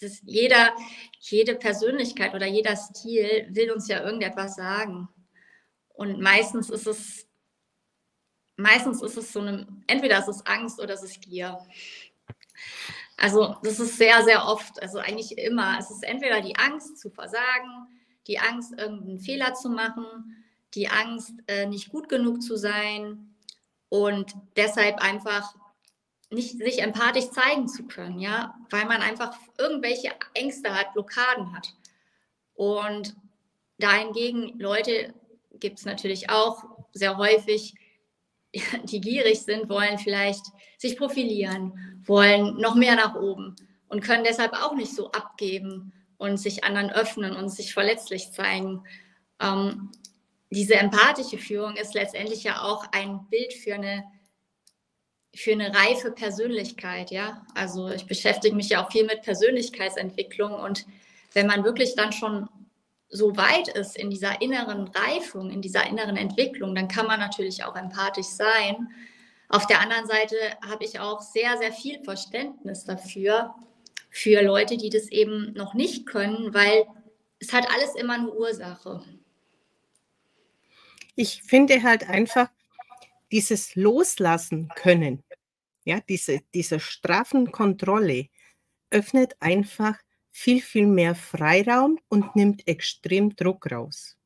das, 0.01 0.21
jeder, 0.25 0.73
jede 1.21 1.57
Persönlichkeit 1.57 2.35
oder 2.35 2.47
jeder 2.47 2.77
Stil 2.77 3.49
will 3.51 3.73
uns 3.73 3.89
ja 3.89 4.03
irgendetwas 4.03 4.57
sagen. 4.57 5.09
Und 5.89 6.21
meistens 6.21 6.71
ist 6.71 6.87
es, 6.87 7.29
meistens 8.57 9.03
ist 9.03 9.17
es 9.17 9.33
so 9.33 9.41
eine, 9.41 9.67
entweder 9.87 10.19
ist 10.21 10.29
es 10.29 10.47
Angst 10.47 10.81
oder 10.81 10.95
es 10.95 11.03
ist 11.03 11.21
Gier. 11.21 11.59
Also 13.17 13.57
das 13.63 13.81
ist 13.81 13.97
sehr, 13.97 14.23
sehr 14.25 14.45
oft, 14.47 14.81
also 14.83 14.99
eigentlich 14.99 15.37
immer. 15.39 15.79
Es 15.79 15.91
ist 15.91 16.05
entweder 16.05 16.41
die 16.41 16.57
Angst 16.57 16.99
zu 16.99 17.11
versagen, 17.11 17.89
die 18.27 18.39
Angst, 18.39 18.73
irgendeinen 18.77 19.21
Fehler 19.21 19.55
zu 19.55 19.69
machen, 19.69 20.45
die 20.75 20.89
Angst, 20.89 21.33
äh, 21.47 21.67
nicht 21.67 21.91
gut 21.91 22.09
genug 22.09 22.43
zu 22.43 22.57
sein 22.57 23.34
und 23.95 24.35
deshalb 24.57 24.99
einfach 24.99 25.55
nicht 26.29 26.59
sich 26.59 26.83
empathisch 26.83 27.31
zeigen 27.31 27.69
zu 27.69 27.85
können, 27.85 28.19
ja, 28.19 28.53
weil 28.71 28.87
man 28.87 29.01
einfach 29.01 29.37
irgendwelche 29.57 30.11
Ängste 30.35 30.75
hat, 30.75 30.95
Blockaden 30.95 31.55
hat. 31.55 31.73
Und 32.55 33.15
dahingegen 33.79 34.59
Leute 34.59 35.15
gibt 35.61 35.79
es 35.79 35.85
natürlich 35.85 36.29
auch 36.29 36.65
sehr 36.93 37.17
häufig, 37.19 37.75
die 38.83 39.01
gierig 39.01 39.43
sind, 39.43 39.69
wollen 39.69 40.01
vielleicht 40.01 40.45
sich 40.77 40.97
profilieren, 40.99 42.03
wollen 42.05 42.57
noch 42.57 42.75
mehr 42.75 42.97
nach 42.97 43.15
oben 43.15 43.55
und 43.87 44.03
können 44.03 44.25
deshalb 44.25 44.55
auch 44.55 44.75
nicht 44.75 44.93
so 44.93 45.13
abgeben 45.13 45.93
und 46.17 46.39
sich 46.39 46.65
anderen 46.65 46.91
öffnen 46.91 47.37
und 47.37 47.49
sich 47.49 47.73
verletzlich 47.73 48.33
zeigen. 48.33 48.83
Ähm, 49.39 49.93
diese 50.55 50.75
empathische 50.75 51.39
Führung 51.39 51.77
ist 51.77 51.95
letztendlich 51.95 52.45
ja 52.45 52.63
auch 52.63 52.87
ein 52.93 53.27
Bild 53.29 53.53
für 53.53 53.75
eine, 53.75 54.05
für 55.35 55.53
eine 55.53 55.75
reife 55.75 56.11
Persönlichkeit. 56.13 57.11
Ja? 57.11 57.45
Also 57.55 57.91
ich 57.91 58.07
beschäftige 58.07 58.57
mich 58.57 58.71
ja 58.71 58.85
auch 58.85 58.91
viel 58.91 59.05
mit 59.05 59.23
Persönlichkeitsentwicklung 59.23 60.53
und 60.55 60.87
wenn 61.33 61.47
man 61.47 61.65
wirklich 61.65 61.97
dann 61.97 62.13
schon 62.13 62.49
so 63.09 63.37
weit 63.37 63.69
ist 63.69 63.97
in 63.97 64.11
dieser 64.11 64.41
inneren 64.41 64.89
Reifung, 64.89 65.51
in 65.51 65.63
dieser 65.63 65.87
inneren 65.87 66.17
Entwicklung, 66.17 66.75
dann 66.75 66.89
kann 66.89 67.07
man 67.07 67.21
natürlich 67.21 67.65
auch 67.65 67.77
empathisch 67.77 68.27
sein. 68.27 68.89
Auf 69.49 69.67
der 69.67 69.81
anderen 69.81 70.07
Seite 70.07 70.37
habe 70.67 70.85
ich 70.85 70.99
auch 70.99 71.21
sehr, 71.21 71.57
sehr 71.59 71.73
viel 71.73 72.03
Verständnis 72.03 72.85
dafür, 72.85 73.55
für 74.15 74.43
Leute, 74.43 74.77
die 74.77 74.91
das 74.91 75.11
eben 75.11 75.53
noch 75.55 75.75
nicht 75.75 76.07
können, 76.07 76.55
weil 76.55 76.87
es 77.41 77.53
hat 77.53 77.67
alles 77.75 77.97
immer 77.97 78.15
eine 78.15 78.33
Ursache. 78.33 79.03
Ich 81.15 81.43
finde 81.43 81.83
halt 81.83 82.09
einfach 82.09 82.51
dieses 83.31 83.75
Loslassen 83.75 84.69
können, 84.77 85.23
ja, 85.85 86.01
diese, 86.01 86.41
diese 86.55 86.81
straffen 86.81 87.53
Kontrolle 87.53 88.29
öffnet 88.91 89.37
einfach 89.41 89.99
viel, 90.31 90.61
viel 90.61 90.87
mehr 90.87 91.15
Freiraum 91.15 91.99
und 92.09 92.35
nimmt 92.37 92.67
extrem 92.67 93.35
Druck 93.37 93.71
raus. 93.71 94.17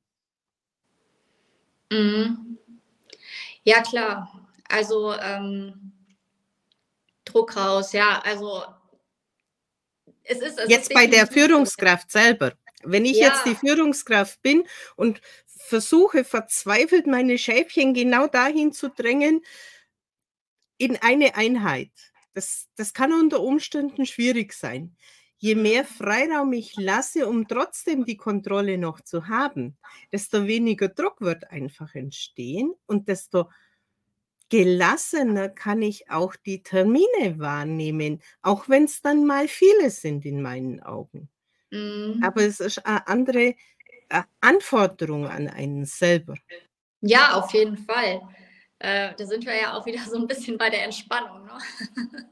Mhm. 1.91 2.59
Ja, 3.63 3.83
klar. 3.83 4.49
Also 4.69 5.15
ähm, 5.15 5.93
Druck 7.25 7.57
raus, 7.57 7.93
ja, 7.93 8.21
also 8.25 8.63
es 10.23 10.39
ist, 10.41 10.59
es 10.59 10.69
jetzt 10.69 10.91
ist 10.91 10.95
bei 10.95 11.07
der 11.07 11.27
Führungskraft 11.27 12.11
selber. 12.11 12.53
Wenn 12.83 13.05
ich 13.05 13.19
ja. 13.19 13.29
jetzt 13.29 13.45
die 13.45 13.55
Führungskraft 13.55 14.41
bin 14.43 14.65
und 14.97 15.21
versuche 15.59 16.25
verzweifelt 16.25 17.07
meine 17.07 17.39
Schäfchen 17.39 17.95
genau 17.95 18.27
dahin 18.27 18.73
zu 18.73 18.89
drängen, 18.89 19.43
in 20.79 20.97
eine 20.97 21.35
Einheit, 21.35 21.91
das, 22.35 22.69
das 22.77 22.95
kann 22.95 23.13
unter 23.13 23.41
Umständen 23.41 24.07
schwierig 24.07 24.53
sein. 24.53 24.97
Je 25.39 25.55
mehr 25.55 25.85
Freiraum 25.85 26.53
ich 26.53 26.77
lasse, 26.77 27.29
um 27.29 27.47
trotzdem 27.47 28.05
die 28.05 28.17
Kontrolle 28.17 28.79
noch 28.79 29.01
zu 29.01 29.29
haben, 29.29 29.77
desto 30.13 30.47
weniger 30.47 30.89
Druck 30.89 31.21
wird 31.21 31.51
einfach 31.51 31.95
entstehen 31.95 32.75
und 32.87 33.09
desto 33.09 33.51
gelassener 34.51 35.49
kann 35.49 35.83
ich 35.83 36.11
auch 36.11 36.35
die 36.35 36.63
Termine 36.63 37.39
wahrnehmen, 37.39 38.23
auch 38.43 38.69
wenn 38.69 38.85
es 38.85 39.03
dann 39.03 39.27
mal 39.27 39.47
viele 39.47 39.91
sind 39.91 40.25
in 40.25 40.43
meinen 40.43 40.81
Augen. 40.81 41.29
Mhm. 41.71 42.21
Aber 42.23 42.43
es 42.43 42.61
ist 42.61 42.85
eine 42.87 43.07
andere 43.07 43.55
Anforderung 44.41 45.27
an 45.27 45.49
einen 45.49 45.85
selber. 45.85 46.35
Ja, 47.01 47.35
auf 47.35 47.53
jeden 47.53 47.77
Fall. 47.79 48.23
Äh, 48.81 49.15
da 49.17 49.27
sind 49.27 49.45
wir 49.45 49.57
ja 49.57 49.77
auch 49.77 49.87
wieder 49.87 50.01
so 50.01 50.17
ein 50.17 50.27
bisschen 50.27 50.57
bei 50.57 50.71
der 50.71 50.85
Entspannung. 50.85 51.45
Ne? 51.45 51.59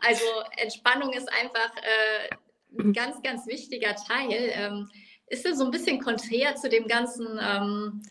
also 0.00 0.24
Entspannung 0.56 1.12
ist 1.12 1.28
einfach 1.32 1.76
äh, 1.76 2.34
ein 2.78 2.92
ganz, 2.92 3.22
ganz 3.22 3.46
wichtiger 3.46 3.94
Teil. 3.94 4.50
Ähm, 4.54 4.90
ist 5.26 5.44
ja 5.44 5.54
so 5.54 5.64
ein 5.64 5.70
bisschen 5.70 6.00
konträr 6.00 6.56
zu 6.56 6.68
dem 6.68 6.86
ganzen, 6.86 7.26
ähm, 7.40 8.02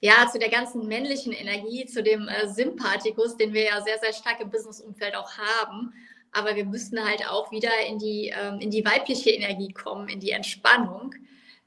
ja, 0.00 0.26
zu 0.30 0.38
der 0.38 0.48
ganzen 0.48 0.86
männlichen 0.86 1.32
Energie, 1.32 1.86
zu 1.86 2.02
dem 2.02 2.28
äh, 2.28 2.48
Sympathikus, 2.48 3.36
den 3.36 3.52
wir 3.52 3.64
ja 3.64 3.82
sehr, 3.82 3.98
sehr 3.98 4.12
stark 4.12 4.40
im 4.40 4.50
Businessumfeld 4.50 5.14
auch 5.14 5.30
haben. 5.36 5.92
Aber 6.32 6.54
wir 6.56 6.64
müssen 6.64 7.02
halt 7.04 7.28
auch 7.28 7.50
wieder 7.50 7.72
in 7.86 7.98
die, 7.98 8.32
ähm, 8.34 8.60
in 8.60 8.70
die 8.70 8.84
weibliche 8.84 9.30
Energie 9.30 9.72
kommen, 9.72 10.08
in 10.08 10.20
die 10.20 10.30
Entspannung, 10.30 11.14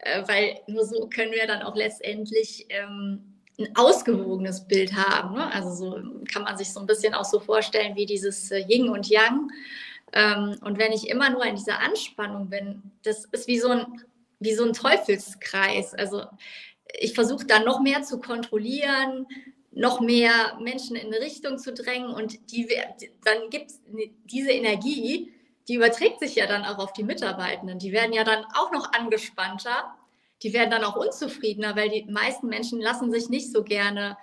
äh, 0.05 0.23
weil 0.27 0.59
nur 0.67 0.85
so 0.85 1.07
können 1.07 1.31
wir 1.31 1.47
dann 1.47 1.61
auch 1.61 1.75
letztendlich 1.75 2.65
ähm, 2.69 3.33
ein 3.59 3.75
ausgewogenes 3.75 4.67
Bild 4.67 4.93
haben. 4.93 5.35
Ne? 5.35 5.51
Also 5.53 5.71
so 5.73 6.01
kann 6.31 6.43
man 6.43 6.57
sich 6.57 6.71
so 6.73 6.79
ein 6.79 6.87
bisschen 6.87 7.13
auch 7.13 7.25
so 7.25 7.39
vorstellen 7.39 7.95
wie 7.95 8.05
dieses 8.05 8.51
äh, 8.51 8.63
Yin 8.67 8.89
und 8.89 9.07
Yang. 9.07 9.49
Ähm, 10.11 10.57
und 10.61 10.77
wenn 10.77 10.91
ich 10.91 11.09
immer 11.09 11.29
nur 11.29 11.45
in 11.45 11.55
dieser 11.55 11.79
Anspannung 11.79 12.49
bin, 12.49 12.81
das 13.03 13.25
ist 13.25 13.47
wie 13.47 13.59
so 13.59 13.69
ein, 13.69 14.01
wie 14.39 14.53
so 14.53 14.65
ein 14.65 14.73
Teufelskreis. 14.73 15.93
Also 15.93 16.23
ich 16.99 17.13
versuche 17.13 17.45
da 17.45 17.59
noch 17.59 17.79
mehr 17.79 18.03
zu 18.03 18.19
kontrollieren, 18.19 19.27
noch 19.71 20.01
mehr 20.01 20.57
Menschen 20.61 20.95
in 20.95 21.07
eine 21.07 21.19
Richtung 21.19 21.57
zu 21.57 21.73
drängen 21.73 22.13
und 22.13 22.51
die, 22.51 22.67
dann 23.23 23.49
gibt 23.49 23.71
es 23.71 23.81
diese 24.25 24.51
Energie, 24.51 25.33
die 25.67 25.76
überträgt 25.76 26.19
sich 26.19 26.36
ja 26.36 26.47
dann 26.47 26.65
auch 26.65 26.78
auf 26.78 26.93
die 26.93 27.04
Mitarbeitenden. 27.04 27.80
Die 27.80 27.91
werden 27.91 28.13
ja 28.13 28.23
dann 28.23 28.45
auch 28.54 28.71
noch 28.71 28.93
angespannter 28.93 29.93
die 30.43 30.54
werden 30.54 30.71
dann 30.71 30.84
auch 30.84 30.97
unzufriedener, 30.97 31.76
weil 31.76 31.89
die 31.89 32.04
meisten 32.04 32.47
Menschen 32.47 32.82
lassen 32.82 33.12
sich 33.12 33.30
nicht 33.30 33.52
so 33.52 33.63
gerne 33.63 34.17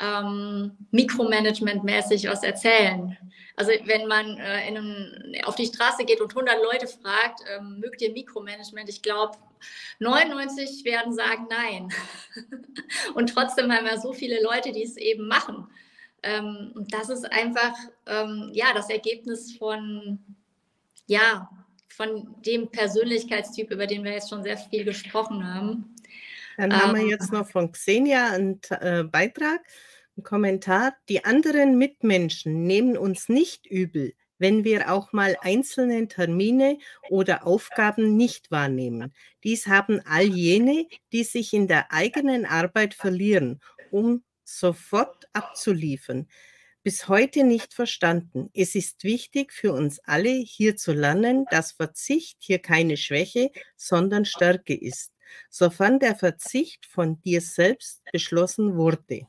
ähm, 0.00 0.76
Mikromanagement-mäßig 0.92 2.28
was 2.28 2.42
erzählen. 2.42 3.18
Also 3.54 3.72
wenn 3.84 4.06
man 4.06 4.38
äh, 4.38 4.40
einem, 4.40 5.12
auf 5.44 5.56
die 5.56 5.66
Straße 5.66 6.04
geht 6.04 6.20
und 6.20 6.30
100 6.30 6.56
Leute 6.62 6.86
fragt, 6.86 7.40
ähm, 7.54 7.80
mögt 7.80 8.00
ihr 8.00 8.12
Mikromanagement? 8.12 8.88
Ich 8.88 9.02
glaube, 9.02 9.36
99 9.98 10.84
werden 10.84 11.12
sagen 11.12 11.48
nein. 11.50 11.92
und 13.14 13.34
trotzdem 13.34 13.70
haben 13.70 13.84
wir 13.84 14.00
so 14.00 14.12
viele 14.12 14.42
Leute, 14.42 14.72
die 14.72 14.84
es 14.84 14.96
eben 14.96 15.28
machen. 15.28 15.68
Ähm, 16.22 16.72
und 16.74 16.94
das 16.94 17.10
ist 17.10 17.30
einfach 17.30 17.74
ähm, 18.06 18.50
ja 18.54 18.72
das 18.74 18.88
Ergebnis 18.88 19.56
von 19.56 20.18
ja 21.08 21.50
von 21.88 22.36
dem 22.46 22.70
Persönlichkeitstyp, 22.70 23.72
über 23.72 23.88
den 23.88 24.04
wir 24.04 24.12
jetzt 24.12 24.28
schon 24.28 24.44
sehr 24.44 24.56
viel 24.56 24.84
gesprochen 24.84 25.52
haben. 25.52 25.96
Dann 26.56 26.72
haben 26.72 26.94
wir 26.94 27.02
ähm, 27.02 27.08
jetzt 27.08 27.32
noch 27.32 27.48
von 27.48 27.72
Xenia 27.72 28.30
einen 28.30 28.60
äh, 28.70 29.02
Beitrag, 29.02 29.60
einen 30.16 30.24
Kommentar. 30.24 30.94
Die 31.08 31.24
anderen 31.24 31.76
Mitmenschen 31.76 32.64
nehmen 32.64 32.96
uns 32.96 33.28
nicht 33.28 33.66
übel, 33.66 34.14
wenn 34.38 34.64
wir 34.64 34.92
auch 34.92 35.12
mal 35.12 35.36
einzelne 35.40 36.06
Termine 36.06 36.78
oder 37.10 37.46
Aufgaben 37.46 38.16
nicht 38.16 38.50
wahrnehmen. 38.50 39.12
Dies 39.42 39.66
haben 39.66 40.00
all 40.04 40.24
jene, 40.24 40.86
die 41.12 41.24
sich 41.24 41.52
in 41.52 41.66
der 41.66 41.92
eigenen 41.92 42.44
Arbeit 42.44 42.94
verlieren, 42.94 43.60
um 43.90 44.22
sofort 44.44 45.28
abzuliefern 45.32 46.28
bis 46.88 47.06
heute 47.06 47.44
nicht 47.44 47.74
verstanden. 47.74 48.48
Es 48.54 48.74
ist 48.74 49.04
wichtig 49.04 49.52
für 49.52 49.74
uns 49.74 49.98
alle, 50.06 50.30
hier 50.30 50.74
zu 50.74 50.94
lernen, 50.94 51.44
dass 51.50 51.72
Verzicht 51.72 52.38
hier 52.40 52.60
keine 52.60 52.96
Schwäche, 52.96 53.50
sondern 53.76 54.24
Stärke 54.24 54.74
ist, 54.74 55.12
sofern 55.50 55.98
der 55.98 56.16
Verzicht 56.16 56.86
von 56.86 57.20
dir 57.20 57.42
selbst 57.42 58.02
beschlossen 58.10 58.78
wurde. 58.78 59.26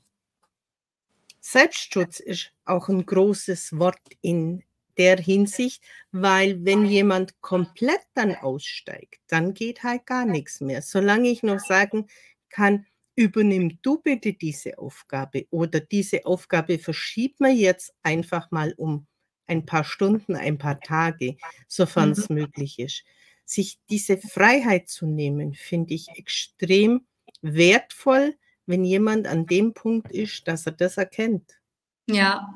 Selbstschutz 1.42 2.22
ist 2.22 2.54
auch 2.64 2.88
ein 2.88 3.06
großes 3.06 3.78
Wort 3.78 4.08
in 4.22 4.64
der 4.98 5.18
Hinsicht, 5.18 5.84
weil 6.14 6.64
wenn 6.64 6.86
jemand 6.86 7.42
komplett 7.42 8.08
dann 8.14 8.36
aussteigt, 8.36 9.20
dann 9.28 9.54
geht 9.54 9.84
halt 9.84 10.06
gar 10.06 10.24
nichts 10.24 10.62
mehr. 10.62 10.82
Solange 10.82 11.28
ich 11.28 11.44
noch 11.44 11.60
sagen 11.60 12.08
kann, 12.48 12.86
übernimm 13.20 13.80
du 13.82 14.02
bitte 14.02 14.32
diese 14.32 14.78
Aufgabe 14.78 15.46
oder 15.50 15.82
diese 15.82 16.26
Aufgabe 16.26 16.80
verschiebt 16.80 17.42
man 17.42 17.56
jetzt 17.56 17.94
einfach 18.02 18.50
mal 18.50 18.74
um 18.78 19.08
ein 19.46 19.66
paar 19.66 19.84
Stunden, 19.84 20.38
ein 20.38 20.58
paar 20.58 20.80
Tage, 20.80 21.36
sofern 21.68 22.12
es 22.12 22.30
mhm. 22.30 22.36
möglich 22.38 22.80
ist. 22.80 23.04
Sich 23.44 23.80
diese 23.90 24.18
Freiheit 24.18 24.88
zu 24.88 25.06
nehmen, 25.06 25.54
finde 25.54 25.96
ich 25.96 26.08
extrem 26.16 27.08
wertvoll, 27.42 28.36
wenn 28.68 28.86
jemand 28.86 29.28
an 29.28 29.48
dem 29.48 29.74
Punkt 29.74 30.12
ist, 30.12 30.48
dass 30.48 30.66
er 30.66 30.74
das 30.74 30.96
erkennt. 30.98 31.60
Ja, 32.08 32.48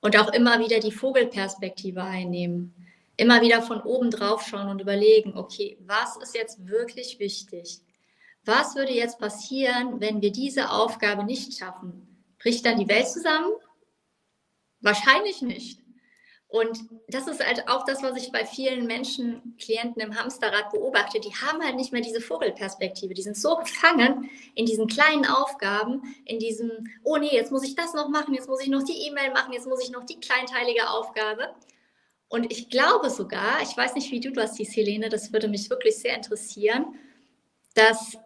und 0.00 0.16
auch 0.16 0.32
immer 0.32 0.60
wieder 0.60 0.78
die 0.78 0.92
Vogelperspektive 0.92 2.04
einnehmen. 2.04 2.74
Immer 3.16 3.40
wieder 3.40 3.62
von 3.62 3.80
oben 3.80 4.10
drauf 4.10 4.46
schauen 4.46 4.68
und 4.68 4.80
überlegen, 4.80 5.36
okay, 5.36 5.76
was 5.80 6.16
ist 6.18 6.36
jetzt 6.36 6.66
wirklich 6.66 7.18
wichtig? 7.18 7.80
Was 8.44 8.74
würde 8.74 8.92
jetzt 8.92 9.18
passieren, 9.18 10.00
wenn 10.00 10.20
wir 10.20 10.32
diese 10.32 10.70
Aufgabe 10.70 11.24
nicht 11.24 11.56
schaffen? 11.58 12.24
Bricht 12.38 12.66
dann 12.66 12.78
die 12.78 12.88
Welt 12.88 13.08
zusammen? 13.08 13.52
Wahrscheinlich 14.80 15.42
nicht. 15.42 15.82
Und 16.52 16.80
das 17.08 17.28
ist 17.28 17.42
halt 17.42 17.66
auch 17.68 17.86
das, 17.86 18.02
was 18.02 18.14
ich 18.14 18.30
bei 18.30 18.44
vielen 18.44 18.86
Menschen, 18.86 19.56
Klienten 19.58 20.02
im 20.02 20.18
Hamsterrad 20.18 20.70
beobachte. 20.70 21.18
Die 21.18 21.34
haben 21.34 21.64
halt 21.64 21.76
nicht 21.76 21.92
mehr 21.92 22.02
diese 22.02 22.20
Vogelperspektive. 22.20 23.14
Die 23.14 23.22
sind 23.22 23.38
so 23.38 23.56
gefangen 23.56 24.28
in 24.54 24.66
diesen 24.66 24.86
kleinen 24.86 25.24
Aufgaben, 25.24 26.02
in 26.26 26.38
diesem, 26.38 26.70
oh 27.04 27.16
nee, 27.16 27.32
jetzt 27.32 27.52
muss 27.52 27.64
ich 27.64 27.74
das 27.74 27.94
noch 27.94 28.10
machen, 28.10 28.34
jetzt 28.34 28.50
muss 28.50 28.60
ich 28.60 28.68
noch 28.68 28.82
die 28.82 29.06
E-Mail 29.06 29.30
machen, 29.32 29.54
jetzt 29.54 29.66
muss 29.66 29.82
ich 29.82 29.90
noch 29.90 30.04
die 30.04 30.20
kleinteilige 30.20 30.90
Aufgabe. 30.90 31.54
Und 32.28 32.52
ich 32.52 32.68
glaube 32.68 33.08
sogar, 33.08 33.62
ich 33.62 33.74
weiß 33.74 33.94
nicht, 33.94 34.10
wie 34.10 34.20
du 34.20 34.30
das 34.30 34.56
siehst, 34.56 34.76
Helene, 34.76 35.08
das 35.08 35.32
würde 35.32 35.48
mich 35.48 35.70
wirklich 35.70 35.96
sehr 35.96 36.16
interessieren, 36.16 36.98
dass 37.74 38.18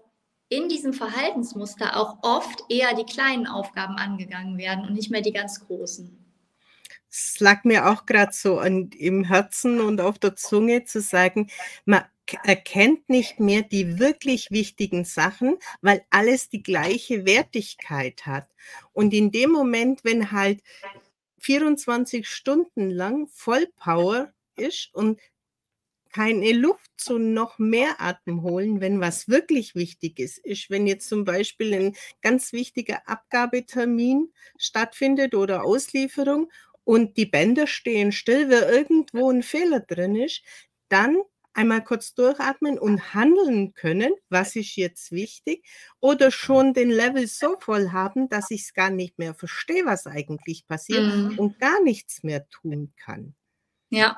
in 0.49 0.69
diesem 0.69 0.93
Verhaltensmuster 0.93 1.97
auch 1.97 2.19
oft 2.23 2.65
eher 2.69 2.95
die 2.95 3.05
kleinen 3.05 3.47
Aufgaben 3.47 3.97
angegangen 3.97 4.59
werden 4.59 4.87
und 4.87 4.95
nicht 4.95 5.11
mehr 5.11 5.23
die 5.23 5.33
ganz 5.33 5.67
großen. 5.67 6.17
Es 7.11 7.41
lag 7.41 7.65
mir 7.65 7.89
auch 7.91 8.07
gerade 8.07 8.33
so 8.33 8.59
an, 8.59 8.91
im 8.91 9.25
Herzen 9.25 9.81
und 9.81 10.01
auf 10.01 10.19
der 10.19 10.37
Zunge 10.37 10.85
zu 10.85 11.01
sagen, 11.01 11.51
man 11.85 12.05
erkennt 12.45 13.09
nicht 13.09 13.41
mehr 13.41 13.63
die 13.63 13.99
wirklich 13.99 14.51
wichtigen 14.51 15.05
Sachen, 15.05 15.57
weil 15.81 16.05
alles 16.11 16.49
die 16.49 16.63
gleiche 16.63 17.25
Wertigkeit 17.25 18.27
hat. 18.27 18.49
Und 18.93 19.15
in 19.15 19.31
dem 19.31 19.51
Moment, 19.51 20.05
wenn 20.05 20.33
halt 20.33 20.63
24 21.41 22.29
Stunden 22.29 22.91
lang 22.91 23.29
Vollpower 23.29 24.33
ist 24.57 24.91
und 24.93 25.21
keine 26.17 26.53
Luft 26.53 26.91
zu 26.97 27.19
noch 27.19 27.59
mehr 27.59 28.01
Atem 28.01 28.41
holen, 28.41 28.81
wenn 28.81 29.03
was 29.03 29.29
wirklich 29.29 29.75
wichtig 29.75 30.19
ist. 30.19 30.39
Ist, 30.39 30.71
wenn 30.71 30.87
jetzt 30.87 31.11
zum 31.11 31.25
Beispiel 31.25 31.75
ein 31.75 31.97
ganz 32.23 32.55
wichtiger 32.55 33.07
Abgabetermin 33.07 34.33
stattfindet 34.57 35.35
oder 35.35 35.63
Auslieferung 35.63 36.51
und 36.85 37.19
die 37.19 37.27
Bänder 37.27 37.67
stehen 37.67 38.13
still, 38.13 38.49
weil 38.49 38.63
irgendwo 38.63 39.31
ein 39.31 39.43
Fehler 39.43 39.81
drin 39.81 40.17
ist, 40.17 40.41
dann 40.89 41.19
einmal 41.53 41.85
kurz 41.85 42.15
durchatmen 42.15 42.79
und 42.79 43.13
handeln 43.13 43.75
können, 43.75 44.15
was 44.31 44.57
ist 44.57 44.75
jetzt 44.77 45.13
wichtig, 45.13 45.67
oder 46.01 46.31
schon 46.31 46.73
den 46.73 46.89
Level 46.89 47.27
so 47.27 47.57
voll 47.61 47.91
haben, 47.93 48.31
dass 48.31 48.51
ich 48.51 48.63
es 48.63 48.73
gar 48.73 48.89
nicht 48.89 49.19
mehr 49.19 49.35
verstehe, 49.35 49.85
was 49.85 50.07
eigentlich 50.07 50.67
passiert 50.67 51.15
mhm. 51.15 51.39
und 51.39 51.61
gar 51.61 51.83
nichts 51.83 52.23
mehr 52.23 52.49
tun 52.49 52.95
kann. 52.97 53.35
Ja, 53.91 54.17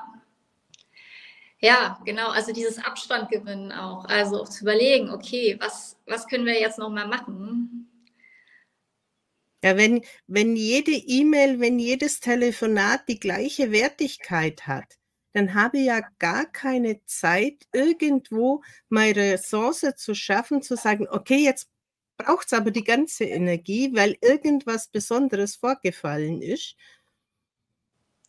ja, 1.59 1.99
genau. 2.05 2.29
Also 2.29 2.53
dieses 2.53 2.77
Abstand 2.77 3.29
gewinnen 3.29 3.71
auch. 3.71 4.05
Also 4.05 4.45
zu 4.45 4.63
überlegen, 4.63 5.09
okay, 5.09 5.57
was, 5.59 5.97
was 6.05 6.27
können 6.27 6.45
wir 6.45 6.59
jetzt 6.59 6.79
nochmal 6.79 7.07
machen? 7.07 7.89
Ja, 9.61 9.75
wenn, 9.75 10.05
wenn 10.27 10.55
jede 10.55 10.91
E-Mail, 10.91 11.59
wenn 11.59 11.79
jedes 11.79 12.21
Telefonat 12.21 13.09
die 13.09 13.19
gleiche 13.19 13.73
Wertigkeit 13.73 14.67
hat, 14.67 14.97
dann 15.33 15.53
habe 15.53 15.79
ich 15.79 15.85
ja 15.85 16.01
gar 16.17 16.45
keine 16.45 17.03
Zeit, 17.05 17.67
irgendwo 17.73 18.63
meine 18.87 19.33
Ressource 19.33 19.85
zu 19.97 20.15
schaffen, 20.15 20.61
zu 20.61 20.77
sagen, 20.77 21.07
okay, 21.09 21.43
jetzt 21.43 21.69
braucht 22.17 22.47
es 22.47 22.53
aber 22.53 22.71
die 22.71 22.83
ganze 22.83 23.25
Energie, 23.25 23.93
weil 23.93 24.17
irgendwas 24.21 24.87
Besonderes 24.87 25.57
vorgefallen 25.57 26.41
ist. 26.41 26.75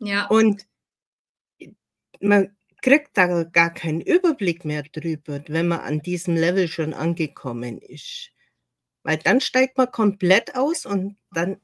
Ja. 0.01 0.27
Und 0.27 0.67
man, 2.21 2.57
kriegt 2.83 3.17
da 3.17 3.45
gar 3.45 3.73
keinen 3.73 4.01
Überblick 4.01 4.65
mehr 4.65 4.83
drüber, 4.83 5.43
wenn 5.49 5.69
man 5.69 5.81
an 5.81 6.01
diesem 6.01 6.37
Level 6.37 6.69
schon 6.69 6.95
angekommen 6.95 7.79
ist. 7.79 8.31
Weil 9.03 9.19
dann 9.19 9.41
steigt 9.41 9.79
man 9.79 9.91
komplett 9.91 10.55
aus 10.55 10.87
und 10.87 11.17
dann 11.33 11.61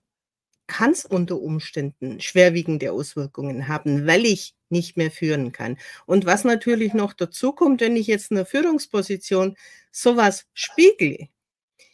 kann 0.66 0.90
es 0.90 1.04
unter 1.04 1.40
Umständen 1.40 2.20
schwerwiegende 2.20 2.92
Auswirkungen 2.92 3.68
haben, 3.68 4.06
weil 4.06 4.26
ich 4.26 4.54
nicht 4.68 4.96
mehr 4.96 5.10
führen 5.10 5.52
kann. 5.52 5.78
Und 6.06 6.26
was 6.26 6.44
natürlich 6.44 6.92
noch 6.92 7.12
dazu 7.12 7.52
kommt, 7.52 7.80
wenn 7.80 7.96
ich 7.96 8.08
jetzt 8.08 8.30
in 8.30 8.36
einer 8.36 8.46
Führungsposition 8.46 9.56
sowas 9.92 10.46
spiegle, 10.54 11.28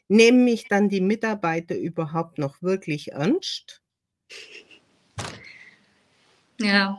nehmen 0.09 0.45
mich 0.45 0.69
dann 0.69 0.89
die 0.89 1.01
Mitarbeiter 1.01 1.77
überhaupt 1.77 2.39
noch 2.39 2.63
wirklich 2.63 3.13
ernst? 3.13 3.83
Ja, 6.59 6.99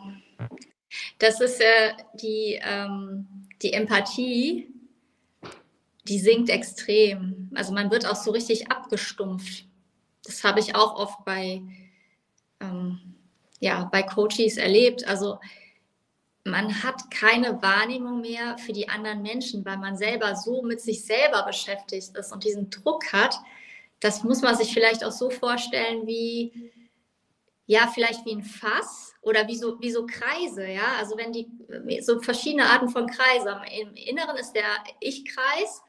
das 1.20 1.40
ist 1.42 1.62
äh, 1.62 1.94
die, 2.16 2.60
ähm, 2.62 3.28
die 3.62 3.74
Empathie, 3.74 4.68
die 6.08 6.20
sinkt 6.20 6.50
extrem. 6.50 7.50
Also 7.56 7.74
man 7.74 7.92
wird 7.92 8.06
auch 8.06 8.16
so 8.16 8.32
richtig 8.32 8.72
abgestumpft. 8.72 9.66
Das 10.24 10.44
habe 10.44 10.60
ich 10.60 10.76
auch 10.76 10.96
oft 10.96 11.24
bei, 11.26 11.62
ähm, 12.60 13.16
ja, 13.60 13.86
bei 13.86 14.04
Coaches 14.04 14.58
erlebt. 14.58 15.08
Also 15.08 15.40
man 16.46 16.84
hat 16.84 17.10
keine 17.10 17.62
Wahrnehmung 17.62 18.22
mehr 18.22 18.58
für 18.58 18.74
die 18.74 18.90
anderen 18.90 19.22
Menschen, 19.22 19.64
weil 19.66 19.78
man 19.78 19.98
selber 19.98 20.36
so 20.36 20.62
mit 20.62 20.82
sich 20.82 21.06
selber 21.06 21.44
beschäftigt 21.44 22.16
ist 22.18 22.34
und 22.34 22.44
diesen 22.44 22.70
Druck 22.70 23.14
hat. 23.14 23.38
Das 24.02 24.24
muss 24.24 24.42
man 24.42 24.58
sich 24.58 24.74
vielleicht 24.74 25.04
auch 25.06 25.12
so 25.12 25.30
vorstellen 25.30 26.06
wie, 26.06 26.72
ja, 27.66 27.88
vielleicht 27.94 28.26
wie 28.26 28.36
ein 28.36 28.44
Fass 28.44 29.14
oder 29.22 29.48
wie 29.48 29.56
so, 29.56 29.80
wie 29.80 29.92
so 29.92 30.06
Kreise, 30.06 30.68
ja. 30.68 30.96
Also 31.00 31.18
wenn 31.18 31.32
die, 31.32 31.50
so 32.02 32.20
verschiedene 32.22 32.66
Arten 32.66 32.90
von 32.90 33.08
Kreisen. 33.08 33.54
Im 33.80 33.94
Inneren 33.96 34.36
ist 34.38 34.54
der 34.54 34.66
Ich-Kreis 35.00 35.82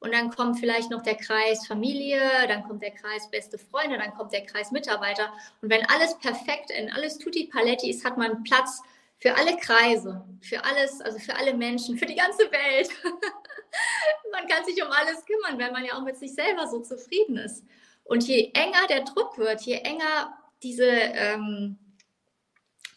und 0.00 0.14
dann 0.14 0.30
kommt 0.30 0.58
vielleicht 0.58 0.90
noch 0.90 1.02
der 1.02 1.16
Kreis 1.16 1.66
Familie, 1.66 2.20
dann 2.46 2.64
kommt 2.64 2.82
der 2.82 2.92
Kreis 2.92 3.30
beste 3.30 3.58
Freunde, 3.58 3.98
dann 3.98 4.14
kommt 4.14 4.32
der 4.32 4.46
Kreis 4.46 4.70
Mitarbeiter. 4.70 5.32
Und 5.60 5.70
wenn 5.70 5.84
alles 5.86 6.16
perfekt 6.18 6.70
und 6.78 6.90
alles 6.94 7.18
tutti 7.18 7.46
paletti 7.52 7.90
ist, 7.90 8.04
hat 8.04 8.16
man 8.16 8.42
Platz 8.44 8.80
für 9.18 9.36
alle 9.36 9.56
Kreise, 9.56 10.24
für 10.40 10.64
alles, 10.64 11.00
also 11.00 11.18
für 11.18 11.36
alle 11.36 11.52
Menschen, 11.52 11.98
für 11.98 12.06
die 12.06 12.14
ganze 12.14 12.50
Welt. 12.50 12.90
man 14.32 14.46
kann 14.46 14.64
sich 14.64 14.80
um 14.82 14.90
alles 14.90 15.24
kümmern, 15.26 15.58
wenn 15.58 15.72
man 15.72 15.84
ja 15.84 15.94
auch 15.94 16.04
mit 16.04 16.16
sich 16.16 16.32
selber 16.32 16.68
so 16.68 16.80
zufrieden 16.80 17.36
ist. 17.36 17.64
Und 18.04 18.26
je 18.26 18.52
enger 18.54 18.86
der 18.88 19.02
Druck 19.02 19.36
wird, 19.36 19.60
je 19.62 19.74
enger 19.74 20.37
diese, 20.62 20.86
ähm, 20.86 21.78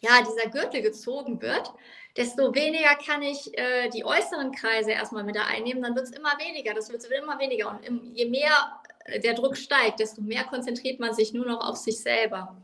ja, 0.01 0.21
dieser 0.21 0.49
Gürtel 0.49 0.81
gezogen 0.81 1.41
wird, 1.41 1.73
desto 2.17 2.53
weniger 2.53 2.95
kann 2.95 3.21
ich 3.21 3.57
äh, 3.57 3.89
die 3.89 4.03
äußeren 4.03 4.51
Kreise 4.51 4.91
erstmal 4.91 5.23
mit 5.23 5.37
einnehmen, 5.37 5.81
dann 5.83 5.95
wird 5.95 6.05
es 6.05 6.11
immer 6.11 6.37
weniger, 6.39 6.73
das 6.73 6.91
wird 6.91 7.03
immer 7.05 7.39
weniger. 7.39 7.69
Und 7.69 7.85
im, 7.85 8.13
je 8.13 8.25
mehr 8.25 8.81
äh, 9.05 9.19
der 9.19 9.33
Druck 9.33 9.57
steigt, 9.57 9.99
desto 9.99 10.21
mehr 10.21 10.43
konzentriert 10.45 10.99
man 10.99 11.13
sich 11.13 11.33
nur 11.33 11.45
noch 11.45 11.65
auf 11.67 11.77
sich 11.77 11.99
selber. 11.99 12.57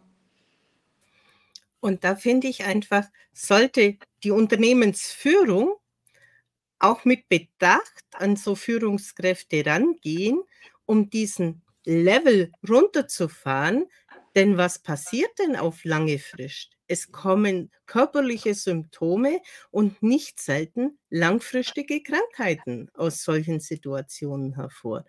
Und 1.79 2.03
da 2.03 2.15
finde 2.15 2.47
ich 2.47 2.65
einfach, 2.65 3.05
sollte 3.33 3.97
die 4.23 4.31
Unternehmensführung 4.31 5.75
auch 6.79 7.05
mit 7.05 7.29
Bedacht 7.29 8.05
an 8.13 8.35
so 8.35 8.55
Führungskräfte 8.55 9.65
rangehen, 9.65 10.41
um 10.85 11.09
diesen 11.09 11.61
Level 11.85 12.51
runterzufahren. 12.67 13.87
Denn 14.37 14.55
was 14.55 14.77
passiert 14.77 15.31
denn 15.39 15.55
auf 15.55 15.83
lange 15.83 16.19
Frist? 16.19 16.77
Es 16.87 17.11
kommen 17.11 17.71
körperliche 17.87 18.53
Symptome 18.53 19.41
und 19.71 20.03
nicht 20.03 20.39
selten 20.39 20.99
langfristige 21.09 22.03
Krankheiten 22.03 22.91
aus 22.93 23.23
solchen 23.23 23.59
Situationen 23.59 24.53
hervor. 24.53 25.05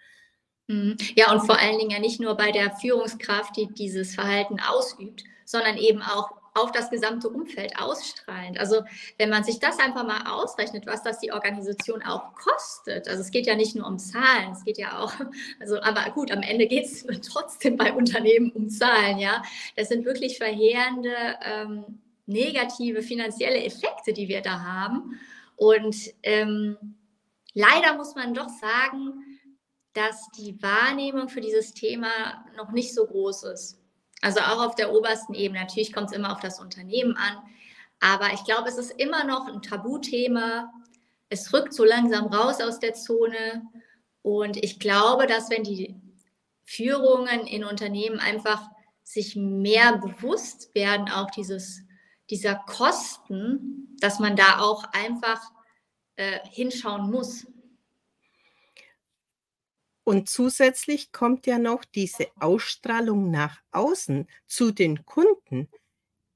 Mhm. 0.66 0.96
Ja, 1.14 1.30
und 1.30 1.44
vor 1.44 1.60
allen 1.60 1.78
Dingen 1.78 1.90
ja 1.90 1.98
nicht 1.98 2.20
nur 2.20 2.38
bei 2.38 2.52
der 2.52 2.74
Führungskraft, 2.74 3.54
die 3.58 3.68
dieses 3.68 4.14
Verhalten 4.14 4.60
ausübt, 4.60 5.24
sondern 5.44 5.76
eben 5.76 6.00
auch 6.00 6.30
auf 6.58 6.72
das 6.72 6.90
gesamte 6.90 7.28
Umfeld 7.28 7.78
ausstrahlend. 7.78 8.58
Also 8.58 8.82
wenn 9.16 9.30
man 9.30 9.44
sich 9.44 9.58
das 9.58 9.78
einfach 9.78 10.06
mal 10.06 10.30
ausrechnet, 10.30 10.86
was 10.86 11.02
das 11.02 11.18
die 11.18 11.32
Organisation 11.32 12.02
auch 12.02 12.34
kostet. 12.34 13.08
Also 13.08 13.22
es 13.22 13.30
geht 13.30 13.46
ja 13.46 13.54
nicht 13.54 13.74
nur 13.74 13.86
um 13.86 13.98
Zahlen, 13.98 14.52
es 14.52 14.64
geht 14.64 14.78
ja 14.78 14.98
auch, 14.98 15.12
also 15.60 15.80
aber 15.80 16.10
gut, 16.10 16.30
am 16.30 16.42
Ende 16.42 16.66
geht 16.66 16.86
es 16.86 17.06
trotzdem 17.32 17.76
bei 17.76 17.92
Unternehmen 17.92 18.50
um 18.52 18.68
Zahlen, 18.68 19.18
ja. 19.18 19.42
Das 19.76 19.88
sind 19.88 20.04
wirklich 20.04 20.38
verheerende 20.38 21.14
ähm, 21.42 22.00
negative 22.26 23.02
finanzielle 23.02 23.64
Effekte, 23.64 24.12
die 24.12 24.28
wir 24.28 24.42
da 24.42 24.60
haben. 24.60 25.18
Und 25.56 25.96
ähm, 26.22 26.76
leider 27.54 27.96
muss 27.96 28.14
man 28.14 28.34
doch 28.34 28.48
sagen, 28.48 29.24
dass 29.94 30.28
die 30.36 30.62
Wahrnehmung 30.62 31.28
für 31.28 31.40
dieses 31.40 31.74
Thema 31.74 32.44
noch 32.56 32.70
nicht 32.70 32.94
so 32.94 33.06
groß 33.06 33.44
ist. 33.44 33.80
Also 34.20 34.40
auch 34.40 34.66
auf 34.66 34.74
der 34.74 34.92
obersten 34.92 35.34
Ebene. 35.34 35.60
Natürlich 35.60 35.92
kommt 35.92 36.10
es 36.10 36.16
immer 36.16 36.32
auf 36.32 36.40
das 36.40 36.60
Unternehmen 36.60 37.16
an. 37.16 37.38
Aber 38.00 38.32
ich 38.32 38.44
glaube, 38.44 38.68
es 38.68 38.78
ist 38.78 38.90
immer 38.92 39.24
noch 39.24 39.48
ein 39.48 39.62
Tabuthema. 39.62 40.72
Es 41.28 41.52
rückt 41.52 41.72
so 41.72 41.84
langsam 41.84 42.26
raus 42.26 42.60
aus 42.60 42.78
der 42.78 42.94
Zone. 42.94 43.62
Und 44.22 44.56
ich 44.56 44.80
glaube, 44.80 45.26
dass 45.26 45.50
wenn 45.50 45.64
die 45.64 45.96
Führungen 46.64 47.46
in 47.46 47.64
Unternehmen 47.64 48.18
einfach 48.18 48.68
sich 49.02 49.36
mehr 49.36 49.96
bewusst 49.96 50.74
werden, 50.74 51.08
auch 51.08 51.30
dieses, 51.30 51.82
dieser 52.28 52.56
Kosten, 52.56 53.96
dass 54.00 54.18
man 54.18 54.36
da 54.36 54.60
auch 54.60 54.84
einfach 54.92 55.40
äh, 56.16 56.40
hinschauen 56.50 57.10
muss. 57.10 57.46
Und 60.08 60.26
zusätzlich 60.26 61.12
kommt 61.12 61.46
ja 61.46 61.58
noch 61.58 61.84
diese 61.84 62.28
Ausstrahlung 62.40 63.30
nach 63.30 63.60
außen 63.72 64.26
zu 64.46 64.70
den 64.70 65.04
Kunden. 65.04 65.68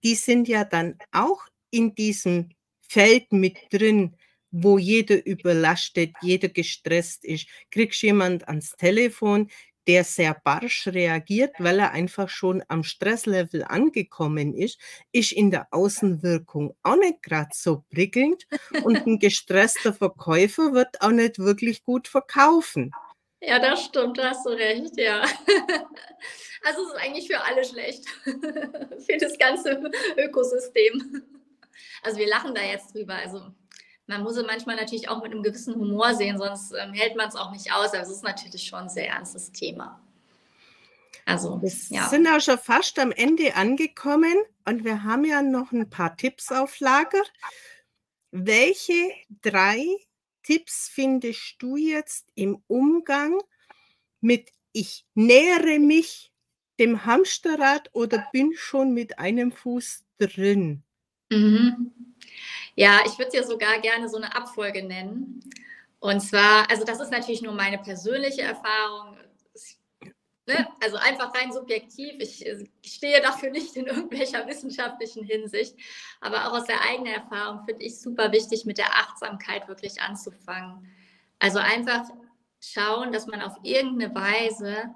Die 0.04 0.14
sind 0.14 0.46
ja 0.46 0.64
dann 0.64 0.98
auch 1.10 1.46
in 1.70 1.94
diesem 1.94 2.50
Feld 2.82 3.32
mit 3.32 3.56
drin, 3.72 4.14
wo 4.50 4.76
jeder 4.76 5.24
überlastet, 5.24 6.10
jeder 6.20 6.50
gestresst 6.50 7.24
ist. 7.24 7.46
Kriegst 7.70 8.02
jemand 8.02 8.46
ans 8.46 8.76
Telefon, 8.76 9.50
der 9.86 10.04
sehr 10.04 10.34
barsch 10.44 10.88
reagiert, 10.88 11.54
weil 11.58 11.78
er 11.78 11.92
einfach 11.92 12.28
schon 12.28 12.62
am 12.68 12.84
Stresslevel 12.84 13.64
angekommen 13.64 14.52
ist, 14.52 14.78
ist 15.12 15.32
in 15.32 15.50
der 15.50 15.68
Außenwirkung 15.70 16.76
auch 16.82 16.96
nicht 16.96 17.22
gerade 17.22 17.52
so 17.54 17.84
prickelnd 17.90 18.46
und 18.84 19.06
ein 19.06 19.18
gestresster 19.18 19.94
Verkäufer 19.94 20.74
wird 20.74 21.00
auch 21.00 21.10
nicht 21.10 21.38
wirklich 21.38 21.82
gut 21.84 22.06
verkaufen. 22.06 22.92
Ja, 23.44 23.58
das 23.58 23.84
stimmt, 23.84 24.18
da 24.18 24.30
hast 24.30 24.46
du 24.46 24.50
recht, 24.50 24.96
ja. 24.96 25.24
Also 26.64 26.82
es 26.82 26.92
ist 26.92 27.00
eigentlich 27.00 27.26
für 27.26 27.42
alle 27.42 27.64
schlecht, 27.64 28.04
für 28.24 29.16
das 29.18 29.36
ganze 29.36 29.80
Ökosystem. 30.16 31.24
Also 32.04 32.18
wir 32.18 32.28
lachen 32.28 32.54
da 32.54 32.62
jetzt 32.62 32.94
drüber. 32.94 33.14
Also 33.14 33.42
man 34.06 34.22
muss 34.22 34.36
es 34.36 34.46
manchmal 34.46 34.76
natürlich 34.76 35.08
auch 35.08 35.20
mit 35.24 35.32
einem 35.32 35.42
gewissen 35.42 35.74
Humor 35.74 36.14
sehen, 36.14 36.38
sonst 36.38 36.72
ähm, 36.72 36.92
hält 36.92 37.16
man 37.16 37.28
es 37.28 37.34
auch 37.34 37.50
nicht 37.50 37.72
aus. 37.72 37.92
Also 37.94 38.12
es 38.12 38.18
ist 38.18 38.22
natürlich 38.22 38.64
schon 38.64 38.80
ein 38.80 38.88
sehr 38.88 39.08
ernstes 39.08 39.50
Thema. 39.50 40.00
Also, 41.24 41.60
wir 41.62 41.72
ja. 41.90 42.08
sind 42.08 42.26
auch 42.26 42.40
schon 42.40 42.58
fast 42.58 42.98
am 42.98 43.12
Ende 43.12 43.54
angekommen 43.54 44.36
und 44.64 44.84
wir 44.84 45.04
haben 45.04 45.24
ja 45.24 45.42
noch 45.42 45.72
ein 45.72 45.88
paar 45.88 46.16
Tipps 46.16 46.50
auf 46.50 46.80
Lager. 46.80 47.22
Welche 48.30 49.10
drei 49.42 49.84
Tipps 50.42 50.88
findest 50.92 51.56
du 51.58 51.76
jetzt 51.76 52.28
im 52.34 52.62
Umgang 52.66 53.40
mit 54.20 54.50
ich 54.72 55.04
nähere 55.14 55.78
mich 55.78 56.32
dem 56.80 57.04
Hamsterrad 57.04 57.90
oder 57.92 58.26
bin 58.32 58.52
schon 58.54 58.94
mit 58.94 59.18
einem 59.18 59.52
Fuß 59.52 60.04
drin? 60.18 60.82
Mhm. 61.30 61.92
Ja, 62.74 63.00
ich 63.06 63.18
würde 63.18 63.28
es 63.28 63.34
ja 63.34 63.42
sogar 63.44 63.80
gerne 63.80 64.08
so 64.08 64.16
eine 64.16 64.34
Abfolge 64.34 64.82
nennen. 64.82 65.40
Und 66.00 66.20
zwar, 66.20 66.68
also 66.70 66.84
das 66.84 67.00
ist 67.00 67.12
natürlich 67.12 67.42
nur 67.42 67.54
meine 67.54 67.78
persönliche 67.78 68.42
Erfahrung. 68.42 69.16
Ne? 70.46 70.66
Also 70.80 70.96
einfach 70.96 71.32
rein 71.34 71.52
subjektiv. 71.52 72.14
Ich, 72.18 72.44
äh, 72.44 72.64
ich 72.82 72.92
stehe 72.92 73.20
dafür 73.20 73.50
nicht 73.50 73.76
in 73.76 73.86
irgendwelcher 73.86 74.46
wissenschaftlichen 74.46 75.24
Hinsicht. 75.24 75.76
Aber 76.20 76.48
auch 76.48 76.58
aus 76.58 76.66
der 76.66 76.80
eigenen 76.82 77.14
Erfahrung 77.14 77.64
finde 77.64 77.84
ich 77.84 78.00
super 78.00 78.32
wichtig, 78.32 78.64
mit 78.64 78.78
der 78.78 78.92
Achtsamkeit 78.92 79.68
wirklich 79.68 80.00
anzufangen. 80.00 80.88
Also 81.38 81.58
einfach 81.58 82.08
schauen, 82.60 83.12
dass 83.12 83.26
man 83.26 83.40
auf 83.40 83.56
irgendeine 83.62 84.14
Weise 84.14 84.90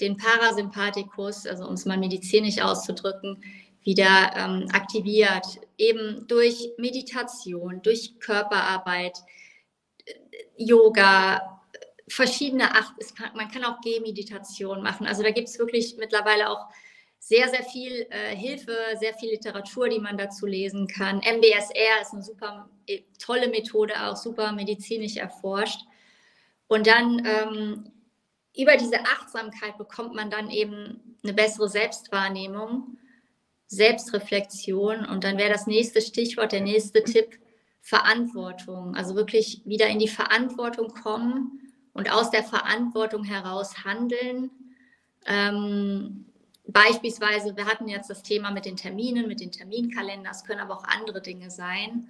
den 0.00 0.16
Parasympathikus, 0.16 1.46
also 1.46 1.66
um 1.66 1.74
es 1.74 1.84
mal 1.84 1.98
medizinisch 1.98 2.60
auszudrücken, 2.60 3.42
wieder 3.82 4.32
ähm, 4.36 4.68
aktiviert. 4.72 5.60
Eben 5.76 6.26
durch 6.28 6.70
Meditation, 6.78 7.82
durch 7.82 8.18
Körperarbeit, 8.20 9.18
äh, 10.06 10.14
Yoga, 10.56 11.51
verschiedene 12.12 12.74
Acht, 12.74 12.94
man 13.34 13.50
kann 13.50 13.64
auch 13.64 13.80
Gehmeditation 13.80 14.82
machen. 14.82 15.06
Also 15.06 15.22
da 15.22 15.30
gibt 15.30 15.48
es 15.48 15.58
wirklich 15.58 15.96
mittlerweile 15.98 16.50
auch 16.50 16.68
sehr, 17.18 17.48
sehr 17.48 17.62
viel 17.62 18.06
äh, 18.10 18.36
Hilfe, 18.36 18.76
sehr 18.98 19.14
viel 19.14 19.30
Literatur, 19.30 19.88
die 19.88 20.00
man 20.00 20.18
dazu 20.18 20.44
lesen 20.46 20.88
kann. 20.88 21.18
MBSR 21.18 22.02
ist 22.02 22.12
eine 22.12 22.22
super 22.22 22.68
äh, 22.86 23.02
tolle 23.18 23.48
Methode, 23.48 23.94
auch 24.02 24.16
super 24.16 24.52
medizinisch 24.52 25.16
erforscht. 25.16 25.80
Und 26.66 26.86
dann 26.86 27.24
ähm, 27.24 27.92
über 28.56 28.76
diese 28.76 29.00
Achtsamkeit 29.00 29.78
bekommt 29.78 30.14
man 30.14 30.30
dann 30.30 30.50
eben 30.50 31.16
eine 31.22 31.32
bessere 31.32 31.68
Selbstwahrnehmung, 31.68 32.98
Selbstreflexion. 33.68 35.06
Und 35.06 35.24
dann 35.24 35.38
wäre 35.38 35.52
das 35.52 35.66
nächste 35.66 36.02
Stichwort, 36.02 36.52
der 36.52 36.60
nächste 36.60 37.04
Tipp, 37.04 37.38
Verantwortung. 37.80 38.94
Also 38.96 39.14
wirklich 39.14 39.62
wieder 39.64 39.86
in 39.86 39.98
die 39.98 40.08
Verantwortung 40.08 40.88
kommen 40.88 41.71
und 41.94 42.10
aus 42.10 42.30
der 42.30 42.44
Verantwortung 42.44 43.24
heraus 43.24 43.84
handeln. 43.84 44.50
Ähm, 45.26 46.26
Beispielsweise, 46.64 47.56
wir 47.56 47.66
hatten 47.66 47.88
jetzt 47.88 48.08
das 48.08 48.22
Thema 48.22 48.50
mit 48.52 48.64
den 48.64 48.76
Terminen, 48.76 49.26
mit 49.26 49.40
den 49.40 49.50
Terminkalendern, 49.50 50.32
es 50.32 50.44
können 50.44 50.60
aber 50.60 50.76
auch 50.76 50.84
andere 50.84 51.20
Dinge 51.20 51.50
sein. 51.50 52.08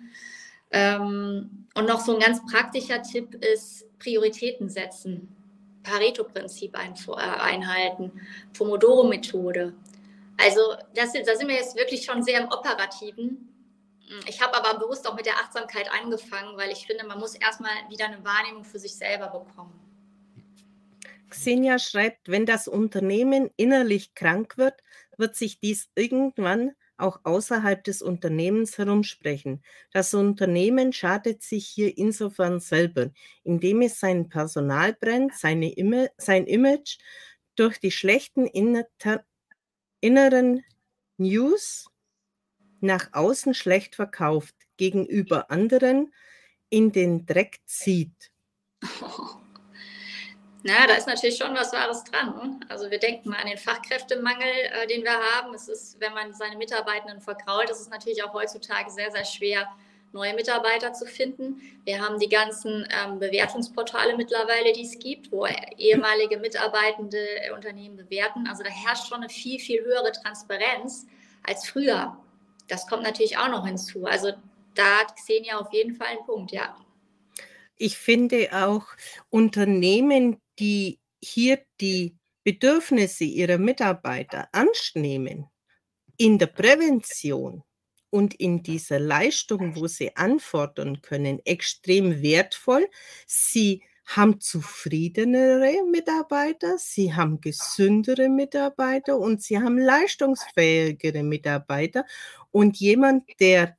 Ähm, 0.71 1.67
und 1.75 1.89
noch 1.89 2.01
so 2.01 2.15
ein 2.15 2.21
ganz 2.21 2.45
praktischer 2.45 3.03
Tipp 3.03 3.35
ist 3.35 3.87
Prioritäten 3.99 4.69
setzen, 4.69 5.35
Pareto-Prinzip 5.83 6.77
ein, 6.77 6.95
äh, 6.95 7.13
einhalten, 7.15 8.13
Pomodoro-Methode. 8.57 9.75
Also 10.39 10.61
das, 10.95 11.13
da 11.13 11.35
sind 11.35 11.49
wir 11.49 11.57
jetzt 11.57 11.77
wirklich 11.77 12.05
schon 12.05 12.23
sehr 12.23 12.41
im 12.41 12.49
Operativen. 12.49 13.49
Ich 14.27 14.43
habe 14.43 14.55
aber 14.55 14.79
bewusst 14.79 15.09
auch 15.09 15.15
mit 15.15 15.27
der 15.27 15.37
Achtsamkeit 15.37 15.91
angefangen, 15.91 16.57
weil 16.57 16.71
ich 16.71 16.87
finde, 16.87 17.07
man 17.07 17.19
muss 17.19 17.35
erstmal 17.35 17.73
wieder 17.89 18.07
eine 18.07 18.25
Wahrnehmung 18.25 18.65
für 18.65 18.79
sich 18.79 18.95
selber 18.95 19.29
bekommen. 19.29 19.79
Xenia 21.31 21.79
schreibt, 21.79 22.29
wenn 22.29 22.45
das 22.45 22.69
Unternehmen 22.69 23.51
innerlich 23.57 24.15
krank 24.15 24.59
wird, 24.59 24.83
wird 25.17 25.35
sich 25.35 25.61
dies 25.61 25.89
irgendwann 25.95 26.73
auch 26.99 27.21
außerhalb 27.25 27.83
des 27.83 28.03
Unternehmens 28.03 28.79
herumsprechen. 28.79 29.65
Das 29.93 30.15
Unternehmen 30.15 30.93
schadet 30.93 31.43
sich 31.43 31.67
hier 31.67 31.97
insofern 31.97 32.61
selber, 32.61 33.11
indem 33.45 33.83
es 33.83 33.99
sein 33.99 34.29
Personal 34.29 34.93
brennt, 34.93 35.35
seine 35.35 35.73
Ima 35.73 36.07
sein 36.17 36.47
Image 36.47 36.99
durch 37.57 37.79
die 37.81 37.91
schlechten 37.91 38.47
inneren 40.01 40.65
News 41.17 41.87
nach 42.83 43.09
außen 43.13 43.55
schlecht 43.55 43.95
verkauft, 43.95 44.55
gegenüber 44.77 45.51
anderen 45.51 46.13
in 46.69 46.93
den 46.93 47.27
Dreck 47.27 47.61
zieht. 47.67 48.31
Na, 50.65 50.87
da 50.87 50.95
ist 50.95 51.09
natürlich 51.09 51.37
schon 51.37 51.55
was 51.55 51.73
Wahres 51.73 52.05
dran. 52.05 52.37
Ne? 52.37 52.61
Also 52.69 52.89
wir 52.91 52.99
denken 52.99 53.31
mal 53.31 53.39
an 53.39 53.49
den 53.49 53.59
Fachkräftemangel, 53.59 54.47
äh, 54.47 54.87
den 54.87 55.03
wir 55.03 55.13
haben. 55.13 55.53
Es 55.55 55.69
ist, 55.69 56.01
wenn 56.01 56.15
man 56.15 56.33
seine 56.35 56.57
Mitarbeitenden 56.57 57.21
verkrault, 57.21 57.69
ist 57.69 57.81
es 57.81 57.89
natürlich 57.89 58.23
auch 58.23 58.33
heutzutage 58.33 58.89
sehr, 58.91 59.11
sehr 59.11 59.25
schwer, 59.25 59.69
neue 60.13 60.35
Mitarbeiter 60.35 60.93
zu 60.93 61.07
finden. 61.07 61.61
Wir 61.85 62.01
haben 62.01 62.21
die 62.21 62.29
ganzen 62.29 62.87
ähm, 62.91 63.19
Bewertungsportale 63.19 64.17
mittlerweile, 64.17 64.73
die 64.73 64.83
es 64.83 64.99
gibt, 64.99 65.33
wo 65.33 65.47
ehemalige 65.79 66.39
Mitarbeitende 66.39 67.19
Unternehmen 67.55 67.97
bewerten. 67.97 68.47
Also 68.47 68.63
da 68.63 68.71
herrscht 68.71 69.09
schon 69.09 69.19
eine 69.19 69.31
viel, 69.31 69.59
viel 69.59 69.83
höhere 69.83 70.13
Transparenz 70.13 71.07
als 71.43 71.69
früher. 71.69 72.17
Das 72.69 72.87
kommt 72.87 73.03
natürlich 73.03 73.37
auch 73.37 73.49
noch 73.49 73.67
hinzu. 73.67 74.05
Also 74.07 74.33
da 74.75 75.01
hat 75.01 75.17
Xenia 75.17 75.59
auf 75.59 75.73
jeden 75.73 75.95
Fall 75.95 76.09
einen 76.09 76.25
Punkt, 76.25 76.53
ja. 76.53 76.77
Ich 77.77 77.97
finde 77.97 78.49
auch 78.53 78.87
Unternehmen, 79.31 80.41
die 80.59 81.01
hier 81.23 81.63
die 81.81 82.17
Bedürfnisse 82.45 83.25
ihrer 83.25 83.59
Mitarbeiter 83.59 84.49
annehmen, 84.53 85.47
in 86.17 86.39
der 86.39 86.47
Prävention 86.47 87.63
und 88.11 88.35
in 88.35 88.63
dieser 88.63 88.99
Leistung, 88.99 89.75
wo 89.77 89.87
sie 89.87 90.15
anfordern 90.17 91.01
können, 91.03 91.41
extrem 91.45 92.23
wertvoll. 92.23 92.89
Sie 93.27 93.83
haben 94.05 94.41
zufriedenere 94.41 95.85
Mitarbeiter, 95.91 96.77
sie 96.79 97.15
haben 97.15 97.41
gesündere 97.41 98.29
Mitarbeiter 98.29 99.19
und 99.19 99.43
sie 99.43 99.59
haben 99.59 99.79
leistungsfähigere 99.79 101.23
Mitarbeiter. 101.23 102.05
Und 102.51 102.79
jemand, 102.79 103.25
der 103.41 103.77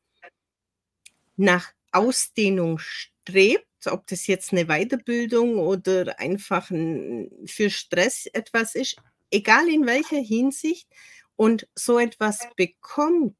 nach 1.35 1.71
Ausdehnung 1.91 2.79
strebt, 2.79 3.67
ob 3.87 4.07
das 4.07 4.27
jetzt 4.27 4.53
eine 4.53 4.65
Weiterbildung 4.65 5.57
oder 5.57 6.19
einfach 6.19 6.67
für 6.67 7.69
Stress 7.69 8.25
etwas 8.27 8.75
ist, 8.75 8.95
egal 9.29 9.67
in 9.67 9.85
welcher 9.85 10.17
Hinsicht, 10.17 10.87
und 11.35 11.67
so 11.75 11.99
etwas 11.99 12.47
bekommt, 12.55 13.37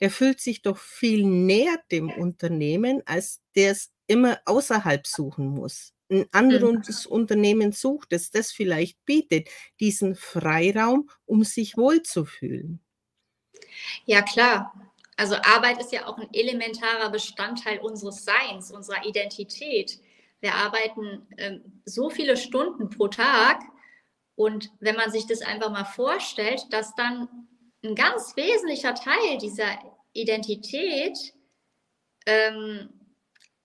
der 0.00 0.10
fühlt 0.10 0.40
sich 0.40 0.62
doch 0.62 0.78
viel 0.78 1.24
näher 1.24 1.80
dem 1.90 2.10
Unternehmen, 2.10 3.02
als 3.06 3.40
der 3.54 3.72
es 3.72 3.92
immer 4.06 4.38
außerhalb 4.44 5.06
suchen 5.06 5.46
muss. 5.48 5.95
Ein 6.08 6.26
anderes 6.32 7.06
mhm. 7.06 7.12
Unternehmen 7.12 7.72
sucht, 7.72 8.12
das 8.12 8.30
das 8.30 8.52
vielleicht 8.52 9.04
bietet, 9.04 9.48
diesen 9.80 10.14
Freiraum, 10.14 11.10
um 11.24 11.42
sich 11.42 11.76
wohlzufühlen. 11.76 12.80
Ja, 14.04 14.22
klar. 14.22 14.72
Also 15.16 15.36
Arbeit 15.36 15.80
ist 15.80 15.92
ja 15.92 16.06
auch 16.06 16.18
ein 16.18 16.28
elementarer 16.32 17.10
Bestandteil 17.10 17.78
unseres 17.78 18.24
Seins, 18.24 18.70
unserer 18.70 19.04
Identität. 19.06 19.98
Wir 20.40 20.54
arbeiten 20.54 21.26
ähm, 21.38 21.82
so 21.86 22.10
viele 22.10 22.36
Stunden 22.36 22.90
pro 22.90 23.08
Tag 23.08 23.62
und 24.34 24.70
wenn 24.80 24.96
man 24.96 25.10
sich 25.10 25.26
das 25.26 25.40
einfach 25.40 25.70
mal 25.70 25.86
vorstellt, 25.86 26.62
dass 26.70 26.94
dann 26.94 27.28
ein 27.82 27.94
ganz 27.94 28.36
wesentlicher 28.36 28.94
Teil 28.94 29.38
dieser 29.40 29.78
Identität 30.12 31.34
ähm, 32.26 32.90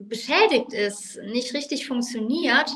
beschädigt 0.07 0.73
ist, 0.73 1.17
nicht 1.23 1.53
richtig 1.53 1.87
funktioniert, 1.87 2.71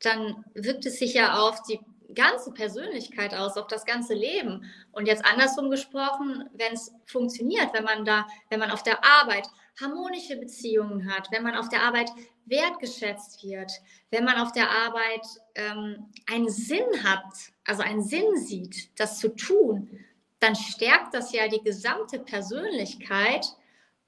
dann 0.00 0.44
wirkt 0.54 0.86
es 0.86 0.98
sich 0.98 1.14
ja 1.14 1.38
auf 1.38 1.62
die 1.62 1.80
ganze 2.14 2.52
Persönlichkeit 2.52 3.34
aus, 3.34 3.56
auf 3.56 3.66
das 3.68 3.84
ganze 3.84 4.14
Leben. 4.14 4.64
Und 4.92 5.06
jetzt 5.06 5.24
andersrum 5.24 5.70
gesprochen, 5.70 6.48
wenn 6.54 6.72
es 6.72 6.92
funktioniert, 7.06 7.72
wenn 7.72 7.84
man 7.84 8.04
da, 8.04 8.26
wenn 8.50 8.60
man 8.60 8.70
auf 8.70 8.82
der 8.82 9.04
Arbeit 9.04 9.46
harmonische 9.80 10.36
Beziehungen 10.36 11.10
hat, 11.10 11.28
wenn 11.30 11.42
man 11.42 11.56
auf 11.56 11.68
der 11.68 11.82
Arbeit 11.82 12.10
wertgeschätzt 12.44 13.42
wird, 13.42 13.72
wenn 14.10 14.24
man 14.24 14.36
auf 14.36 14.52
der 14.52 14.70
Arbeit 14.70 15.26
ähm, 15.54 16.10
einen 16.26 16.50
Sinn 16.50 17.02
hat, 17.02 17.24
also 17.64 17.82
einen 17.82 18.02
Sinn 18.02 18.36
sieht, 18.36 18.90
das 19.00 19.18
zu 19.18 19.28
tun, 19.28 19.98
dann 20.40 20.56
stärkt 20.56 21.14
das 21.14 21.32
ja 21.32 21.48
die 21.48 21.62
gesamte 21.62 22.18
Persönlichkeit 22.18 23.46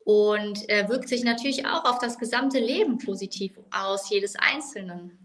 und 0.04 0.68
äh, 0.68 0.88
wirkt 0.88 1.08
sich 1.08 1.24
natürlich 1.24 1.66
auch 1.66 1.84
auf 1.84 1.98
das 1.98 2.18
gesamte 2.18 2.58
Leben 2.58 2.98
positiv 2.98 3.58
aus, 3.70 4.10
jedes 4.10 4.36
Einzelnen. 4.36 5.18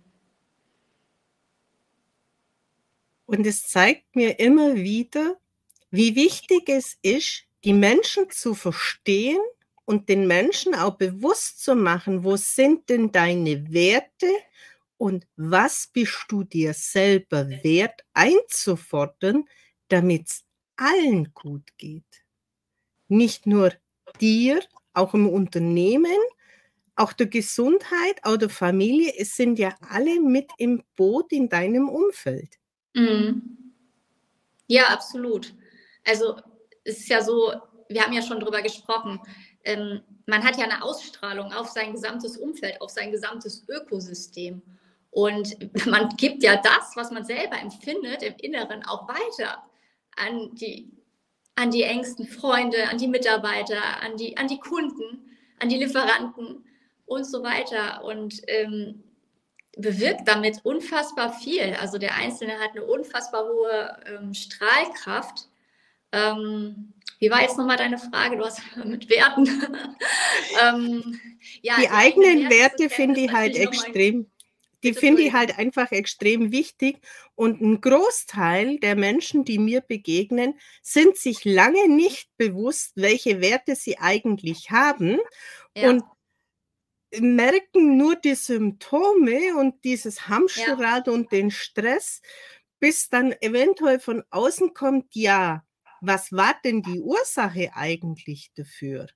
Und 3.26 3.46
es 3.46 3.68
zeigt 3.68 4.16
mir 4.16 4.40
immer 4.40 4.76
wieder, 4.76 5.38
wie 5.92 6.16
wichtig 6.16 6.68
es 6.70 6.98
ist, 7.02 7.44
die 7.64 7.74
Menschen 7.74 8.30
zu 8.32 8.56
verstehen 8.56 9.42
und 9.86 10.08
den 10.08 10.28
Menschen 10.28 10.74
auch 10.74 10.96
bewusst 10.96 11.64
zu 11.64 11.76
machen, 11.76 12.24
wo 12.24 12.38
sind 12.38 12.90
denn 12.90 13.12
deine 13.12 13.72
Werte 13.72 14.32
und 14.98 15.28
was 15.36 15.90
bist 15.92 16.26
du 16.30 16.44
dir 16.44 16.74
selber 16.74 17.50
wert 17.64 18.04
einzufordern, 18.14 19.46
damit 19.90 20.28
es 20.28 20.44
allen 20.76 21.34
gut 21.34 21.78
geht. 21.78 22.24
Nicht 23.08 23.46
nur 23.46 23.74
dir, 24.20 24.62
auch 24.94 25.14
im 25.14 25.30
Unternehmen, 25.30 26.18
auch 26.96 27.14
der 27.14 27.28
Gesundheit, 27.28 28.24
auch 28.24 28.38
der 28.38 28.50
Familie. 28.50 29.14
Es 29.18 29.36
sind 29.36 29.58
ja 29.58 29.76
alle 29.90 30.20
mit 30.20 30.52
im 30.58 30.84
Boot 30.96 31.32
in 31.32 31.48
deinem 31.50 31.88
Umfeld. 31.88 32.60
Mhm. 32.94 33.74
Ja, 34.68 34.88
absolut. 34.88 35.54
Also 36.06 36.40
es 36.84 37.00
ist 37.00 37.10
ja 37.10 37.24
so, 37.24 37.54
wir 37.88 38.04
haben 38.04 38.14
ja 38.14 38.22
schon 38.22 38.40
drüber 38.40 38.62
gesprochen, 38.62 39.20
ähm, 39.64 40.02
man 40.26 40.44
hat 40.44 40.58
ja 40.58 40.66
eine 40.66 40.84
Ausstrahlung 40.84 41.52
auf 41.54 41.70
sein 41.70 41.94
gesamtes 41.94 42.38
Umfeld, 42.38 42.80
auf 42.82 42.92
sein 42.92 43.12
gesamtes 43.12 43.66
Ökosystem. 43.68 44.62
Und 45.12 45.58
man 45.88 46.10
gibt 46.18 46.44
ja 46.44 46.58
das, 46.58 46.96
was 46.96 47.12
man 47.12 47.26
selber 47.26 47.60
empfindet, 47.60 48.22
im 48.22 48.36
Inneren 48.38 48.84
auch 48.86 49.08
weiter 49.08 49.64
an 50.16 50.54
die, 50.56 50.92
an 51.60 51.72
die 51.72 51.84
engsten 51.84 52.26
Freunde, 52.26 52.88
an 52.90 52.98
die 52.98 53.08
Mitarbeiter, 53.08 54.02
an 54.02 54.16
die, 54.16 54.38
an 54.38 54.48
die 54.48 54.60
Kunden, 54.60 55.36
an 55.60 55.68
die 55.68 55.76
Lieferanten 55.76 56.64
und 57.06 57.26
so 57.26 57.44
weiter. 57.44 58.06
Und 58.06 58.42
ähm, 58.48 59.04
bewirkt 59.78 60.26
damit 60.26 60.62
unfassbar 60.64 61.34
viel. 61.34 61.76
Also 61.82 61.98
der 61.98 62.16
Einzelne 62.16 62.54
hat 62.60 62.72
eine 62.72 62.86
unfassbar 62.86 63.44
hohe 63.44 63.98
ähm, 64.06 64.34
Strahlkraft. 64.34 65.50
Ähm, 66.14 66.94
wie 67.20 67.30
war 67.30 67.42
jetzt 67.42 67.58
nochmal 67.58 67.76
deine 67.76 67.98
Frage? 67.98 68.38
Du 68.38 68.46
hast 68.46 68.62
mit 68.86 69.10
Werten. 69.10 69.46
ähm, 70.64 71.20
ja, 71.62 71.76
die 71.78 71.90
eigenen 71.90 72.50
Werte, 72.50 72.84
Werte 72.84 72.90
finde 72.90 73.20
ich 73.20 73.34
halt 73.34 73.58
extrem. 73.58 74.28
Die 74.82 74.94
finde 74.94 75.24
ich 75.24 75.34
halt 75.34 75.60
einfach 75.60 75.92
extrem 75.92 76.54
wichtig. 76.54 77.02
Und 77.40 77.62
ein 77.62 77.80
Großteil 77.80 78.80
der 78.80 78.98
Menschen, 78.98 79.46
die 79.46 79.60
mir 79.60 79.80
begegnen, 79.80 80.60
sind 80.82 81.16
sich 81.16 81.46
lange 81.46 81.88
nicht 81.88 82.30
bewusst, 82.36 82.92
welche 82.96 83.40
Werte 83.40 83.78
sie 83.78 83.98
eigentlich 83.98 84.72
haben. 84.72 85.20
Ja. 85.74 85.90
Und 85.90 86.04
merken 87.18 87.96
nur 87.96 88.18
die 88.18 88.36
Symptome 88.36 89.56
und 89.56 89.86
dieses 89.86 90.28
Hamsterrad 90.28 91.08
ja. 91.08 91.14
und 91.14 91.32
den 91.32 91.50
Stress, 91.50 92.22
bis 92.82 93.08
dann 93.08 93.32
eventuell 93.40 94.02
von 94.02 94.22
außen 94.32 94.74
kommt, 94.74 95.16
ja, 95.16 95.66
was 96.02 96.34
war 96.34 96.60
denn 96.66 96.82
die 96.82 97.00
Ursache 97.00 97.72
eigentlich 97.74 98.52
dafür? 98.54 99.08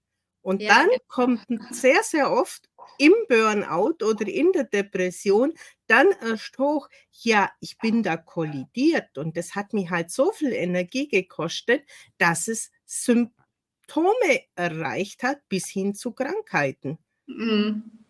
Und 0.44 0.62
ja, 0.62 0.76
dann 0.76 0.88
genau. 0.90 1.02
kommt 1.08 1.46
sehr, 1.72 2.04
sehr 2.04 2.32
oft 2.32 2.70
im 3.00 3.14
Burnout 3.28 4.06
oder 4.06 4.28
in 4.28 4.52
der 4.52 4.66
Depression 4.66 5.54
dann 5.88 6.08
erst 6.22 6.58
hoch, 6.60 6.90
ja, 7.12 7.50
ich 7.60 7.78
bin 7.78 8.04
da 8.04 8.18
kollidiert 8.18 9.18
und 9.18 9.38
das 9.38 9.56
hat 9.56 9.74
mich 9.74 9.90
halt 9.90 10.12
so 10.12 10.32
viel 10.32 10.52
Energie 10.52 11.08
gekostet, 11.08 11.84
dass 12.18 12.48
es 12.48 12.72
Symptome 12.86 14.42
erreicht 14.56 15.24
hat 15.24 15.40
bis 15.50 15.68
hin 15.70 15.96
zu 15.96 16.12
Krankheiten. 16.12 16.98
Mhm. 17.26 18.06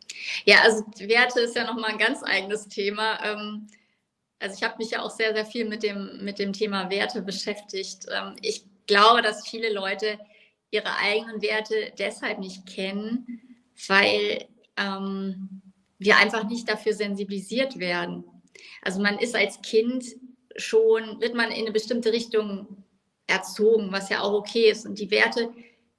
Ja, 0.45 0.61
also 0.61 0.83
Werte 0.99 1.41
ist 1.41 1.55
ja 1.55 1.65
nochmal 1.65 1.91
ein 1.91 1.97
ganz 1.97 2.23
eigenes 2.23 2.67
Thema. 2.67 3.23
Ähm, 3.23 3.67
also 4.39 4.55
ich 4.55 4.63
habe 4.63 4.77
mich 4.77 4.91
ja 4.91 5.01
auch 5.01 5.11
sehr, 5.11 5.33
sehr 5.33 5.45
viel 5.45 5.65
mit 5.65 5.83
dem, 5.83 6.23
mit 6.23 6.39
dem 6.39 6.53
Thema 6.53 6.89
Werte 6.89 7.21
beschäftigt. 7.21 8.05
Ähm, 8.11 8.35
ich 8.41 8.65
glaube, 8.87 9.21
dass 9.21 9.47
viele 9.47 9.71
Leute 9.71 10.19
ihre 10.73 10.97
eigenen 10.97 11.41
Werte 11.41 11.93
deshalb 11.99 12.39
nicht 12.39 12.65
kennen, 12.65 13.27
weil 13.87 14.47
ähm, 14.75 15.61
wir 15.99 16.17
einfach 16.17 16.47
nicht 16.47 16.67
dafür 16.67 16.93
sensibilisiert 16.93 17.79
werden. 17.79 18.23
Also 18.81 19.01
man 19.01 19.19
ist 19.19 19.35
als 19.35 19.61
Kind 19.61 20.05
schon, 20.55 21.21
wird 21.21 21.35
man 21.35 21.51
in 21.51 21.61
eine 21.61 21.71
bestimmte 21.71 22.11
Richtung 22.11 22.83
erzogen, 23.27 23.91
was 23.91 24.09
ja 24.09 24.21
auch 24.21 24.33
okay 24.33 24.69
ist. 24.69 24.85
Und 24.85 24.99
die 24.99 25.11
Werte, 25.11 25.53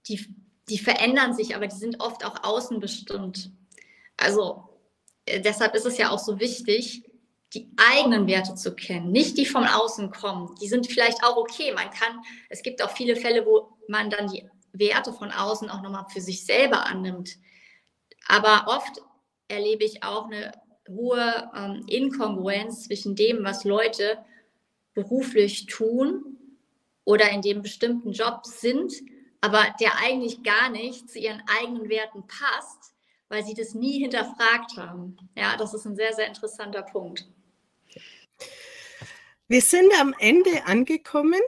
die, 0.09 0.27
die 0.68 0.79
verändern 0.79 1.35
sich, 1.35 1.55
aber 1.55 1.66
die 1.66 1.77
sind 1.77 2.01
oft 2.01 2.25
auch 2.25 2.43
außen 2.43 2.81
bestimmt. 2.81 3.51
Also 4.16 4.68
äh, 5.27 5.41
deshalb 5.41 5.75
ist 5.75 5.87
es 5.87 5.99
ja 5.99 6.11
auch 6.11 6.18
so 6.18 6.41
wichtig, 6.41 7.05
die 7.55 7.70
eigenen 7.77 8.27
Werte 8.27 8.57
zu 8.57 8.75
kennen, 8.75 9.12
nicht 9.12 9.39
die 9.39 9.47
von 9.47 9.64
außen 9.64 10.11
kommen. 10.11 10.55
Die 10.61 10.68
sind 10.68 10.89
vielleicht 10.89 11.22
auch 11.22 11.37
okay. 11.37 11.72
Man 11.72 11.89
kann, 11.91 12.20
es 12.49 12.62
gibt 12.62 12.83
auch 12.83 12.91
viele 12.91 13.14
Fälle, 13.14 13.47
wo 13.47 13.68
man 13.89 14.11
dann 14.11 14.29
die 14.29 14.49
Werte 14.75 15.12
von 15.12 15.31
außen 15.31 15.70
auch 15.70 15.83
nochmal 15.83 16.07
für 16.11 16.20
sich 16.20 16.45
selber 16.45 16.87
annimmt. 16.87 17.39
Aber 18.27 18.64
oft 18.66 19.03
erlebe 19.49 19.85
ich 19.85 20.03
auch 20.03 20.27
eine 20.27 20.53
hohe 20.89 21.51
ähm, 21.57 21.85
Inkongruenz 21.87 22.85
zwischen 22.85 23.16
dem, 23.16 23.45
was 23.45 23.64
Leute 23.64 24.18
beruflich 24.93 25.66
tun 25.66 26.37
oder 27.05 27.31
in 27.31 27.43
dem 27.43 27.62
bestimmten 27.62 28.12
Job 28.12 28.45
sind, 28.45 28.93
aber 29.41 29.75
der 29.81 29.99
eigentlich 29.99 30.43
gar 30.43 30.70
nicht 30.70 31.11
zu 31.11 31.18
ihren 31.18 31.43
eigenen 31.61 31.89
Werten 31.89 32.27
passt, 32.27 32.95
weil 33.29 33.45
sie 33.45 33.55
das 33.55 33.75
nie 33.75 34.01
hinterfragt 34.01 34.77
haben. 34.77 35.16
Ja, 35.37 35.57
das 35.57 35.75
ist 35.75 35.85
ein 35.85 35.97
sehr, 35.97 36.12
sehr 36.12 36.27
interessanter 36.27 36.83
Punkt. 36.83 37.27
Wir 39.49 39.61
sind 39.61 39.93
am 40.01 40.14
Ende 40.18 40.64
angekommen. 40.66 41.41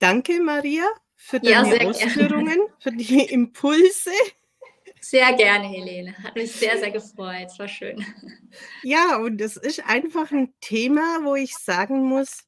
Danke, 0.00 0.40
Maria, 0.40 0.84
für 1.24 1.38
deine 1.40 1.82
ja, 1.82 1.88
Ausführungen, 1.88 2.46
gerne. 2.46 2.74
für 2.80 2.92
die 2.92 3.20
Impulse. 3.32 4.10
Sehr 5.00 5.32
gerne, 5.34 5.68
Helene. 5.68 6.16
Hat 6.18 6.34
mich 6.34 6.52
sehr, 6.52 6.78
sehr 6.78 6.90
gefreut. 6.90 7.46
Es 7.46 7.58
war 7.58 7.68
schön. 7.68 8.04
Ja, 8.82 9.16
und 9.16 9.40
es 9.40 9.56
ist 9.56 9.86
einfach 9.86 10.30
ein 10.32 10.52
Thema, 10.60 11.20
wo 11.22 11.36
ich 11.36 11.56
sagen 11.56 12.02
muss, 12.02 12.44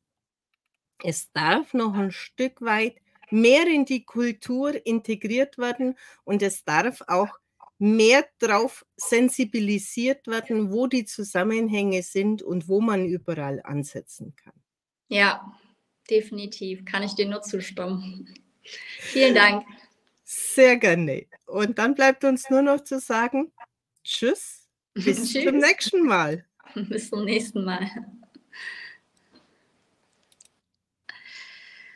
es 1.02 1.30
darf 1.32 1.72
noch 1.72 1.94
ein 1.94 2.10
Stück 2.10 2.60
weit 2.62 2.96
mehr 3.30 3.66
in 3.66 3.84
die 3.84 4.04
Kultur 4.04 4.84
integriert 4.84 5.56
werden 5.56 5.96
und 6.24 6.42
es 6.42 6.64
darf 6.64 7.00
auch 7.06 7.30
mehr 7.78 8.26
darauf 8.38 8.84
sensibilisiert 8.96 10.26
werden, 10.26 10.72
wo 10.72 10.86
die 10.86 11.04
Zusammenhänge 11.04 12.02
sind 12.02 12.42
und 12.42 12.68
wo 12.68 12.80
man 12.80 13.06
überall 13.06 13.60
ansetzen 13.64 14.34
kann. 14.36 14.54
Ja, 15.08 15.52
definitiv. 16.10 16.84
Kann 16.84 17.02
ich 17.02 17.14
dir 17.14 17.26
nur 17.26 17.42
zustimmen. 17.42 18.43
Vielen 18.98 19.34
Dank. 19.34 19.64
Sehr 20.24 20.76
gerne. 20.76 21.26
Und 21.46 21.78
dann 21.78 21.94
bleibt 21.94 22.24
uns 22.24 22.48
nur 22.50 22.62
noch 22.62 22.82
zu 22.82 22.98
sagen, 22.98 23.52
tschüss, 24.02 24.68
bis 24.94 25.04
tschüss. 25.32 25.44
zum 25.44 25.58
nächsten 25.58 26.02
Mal. 26.06 26.44
Bis 26.74 27.10
zum 27.10 27.24
nächsten 27.24 27.64
Mal. 27.64 27.88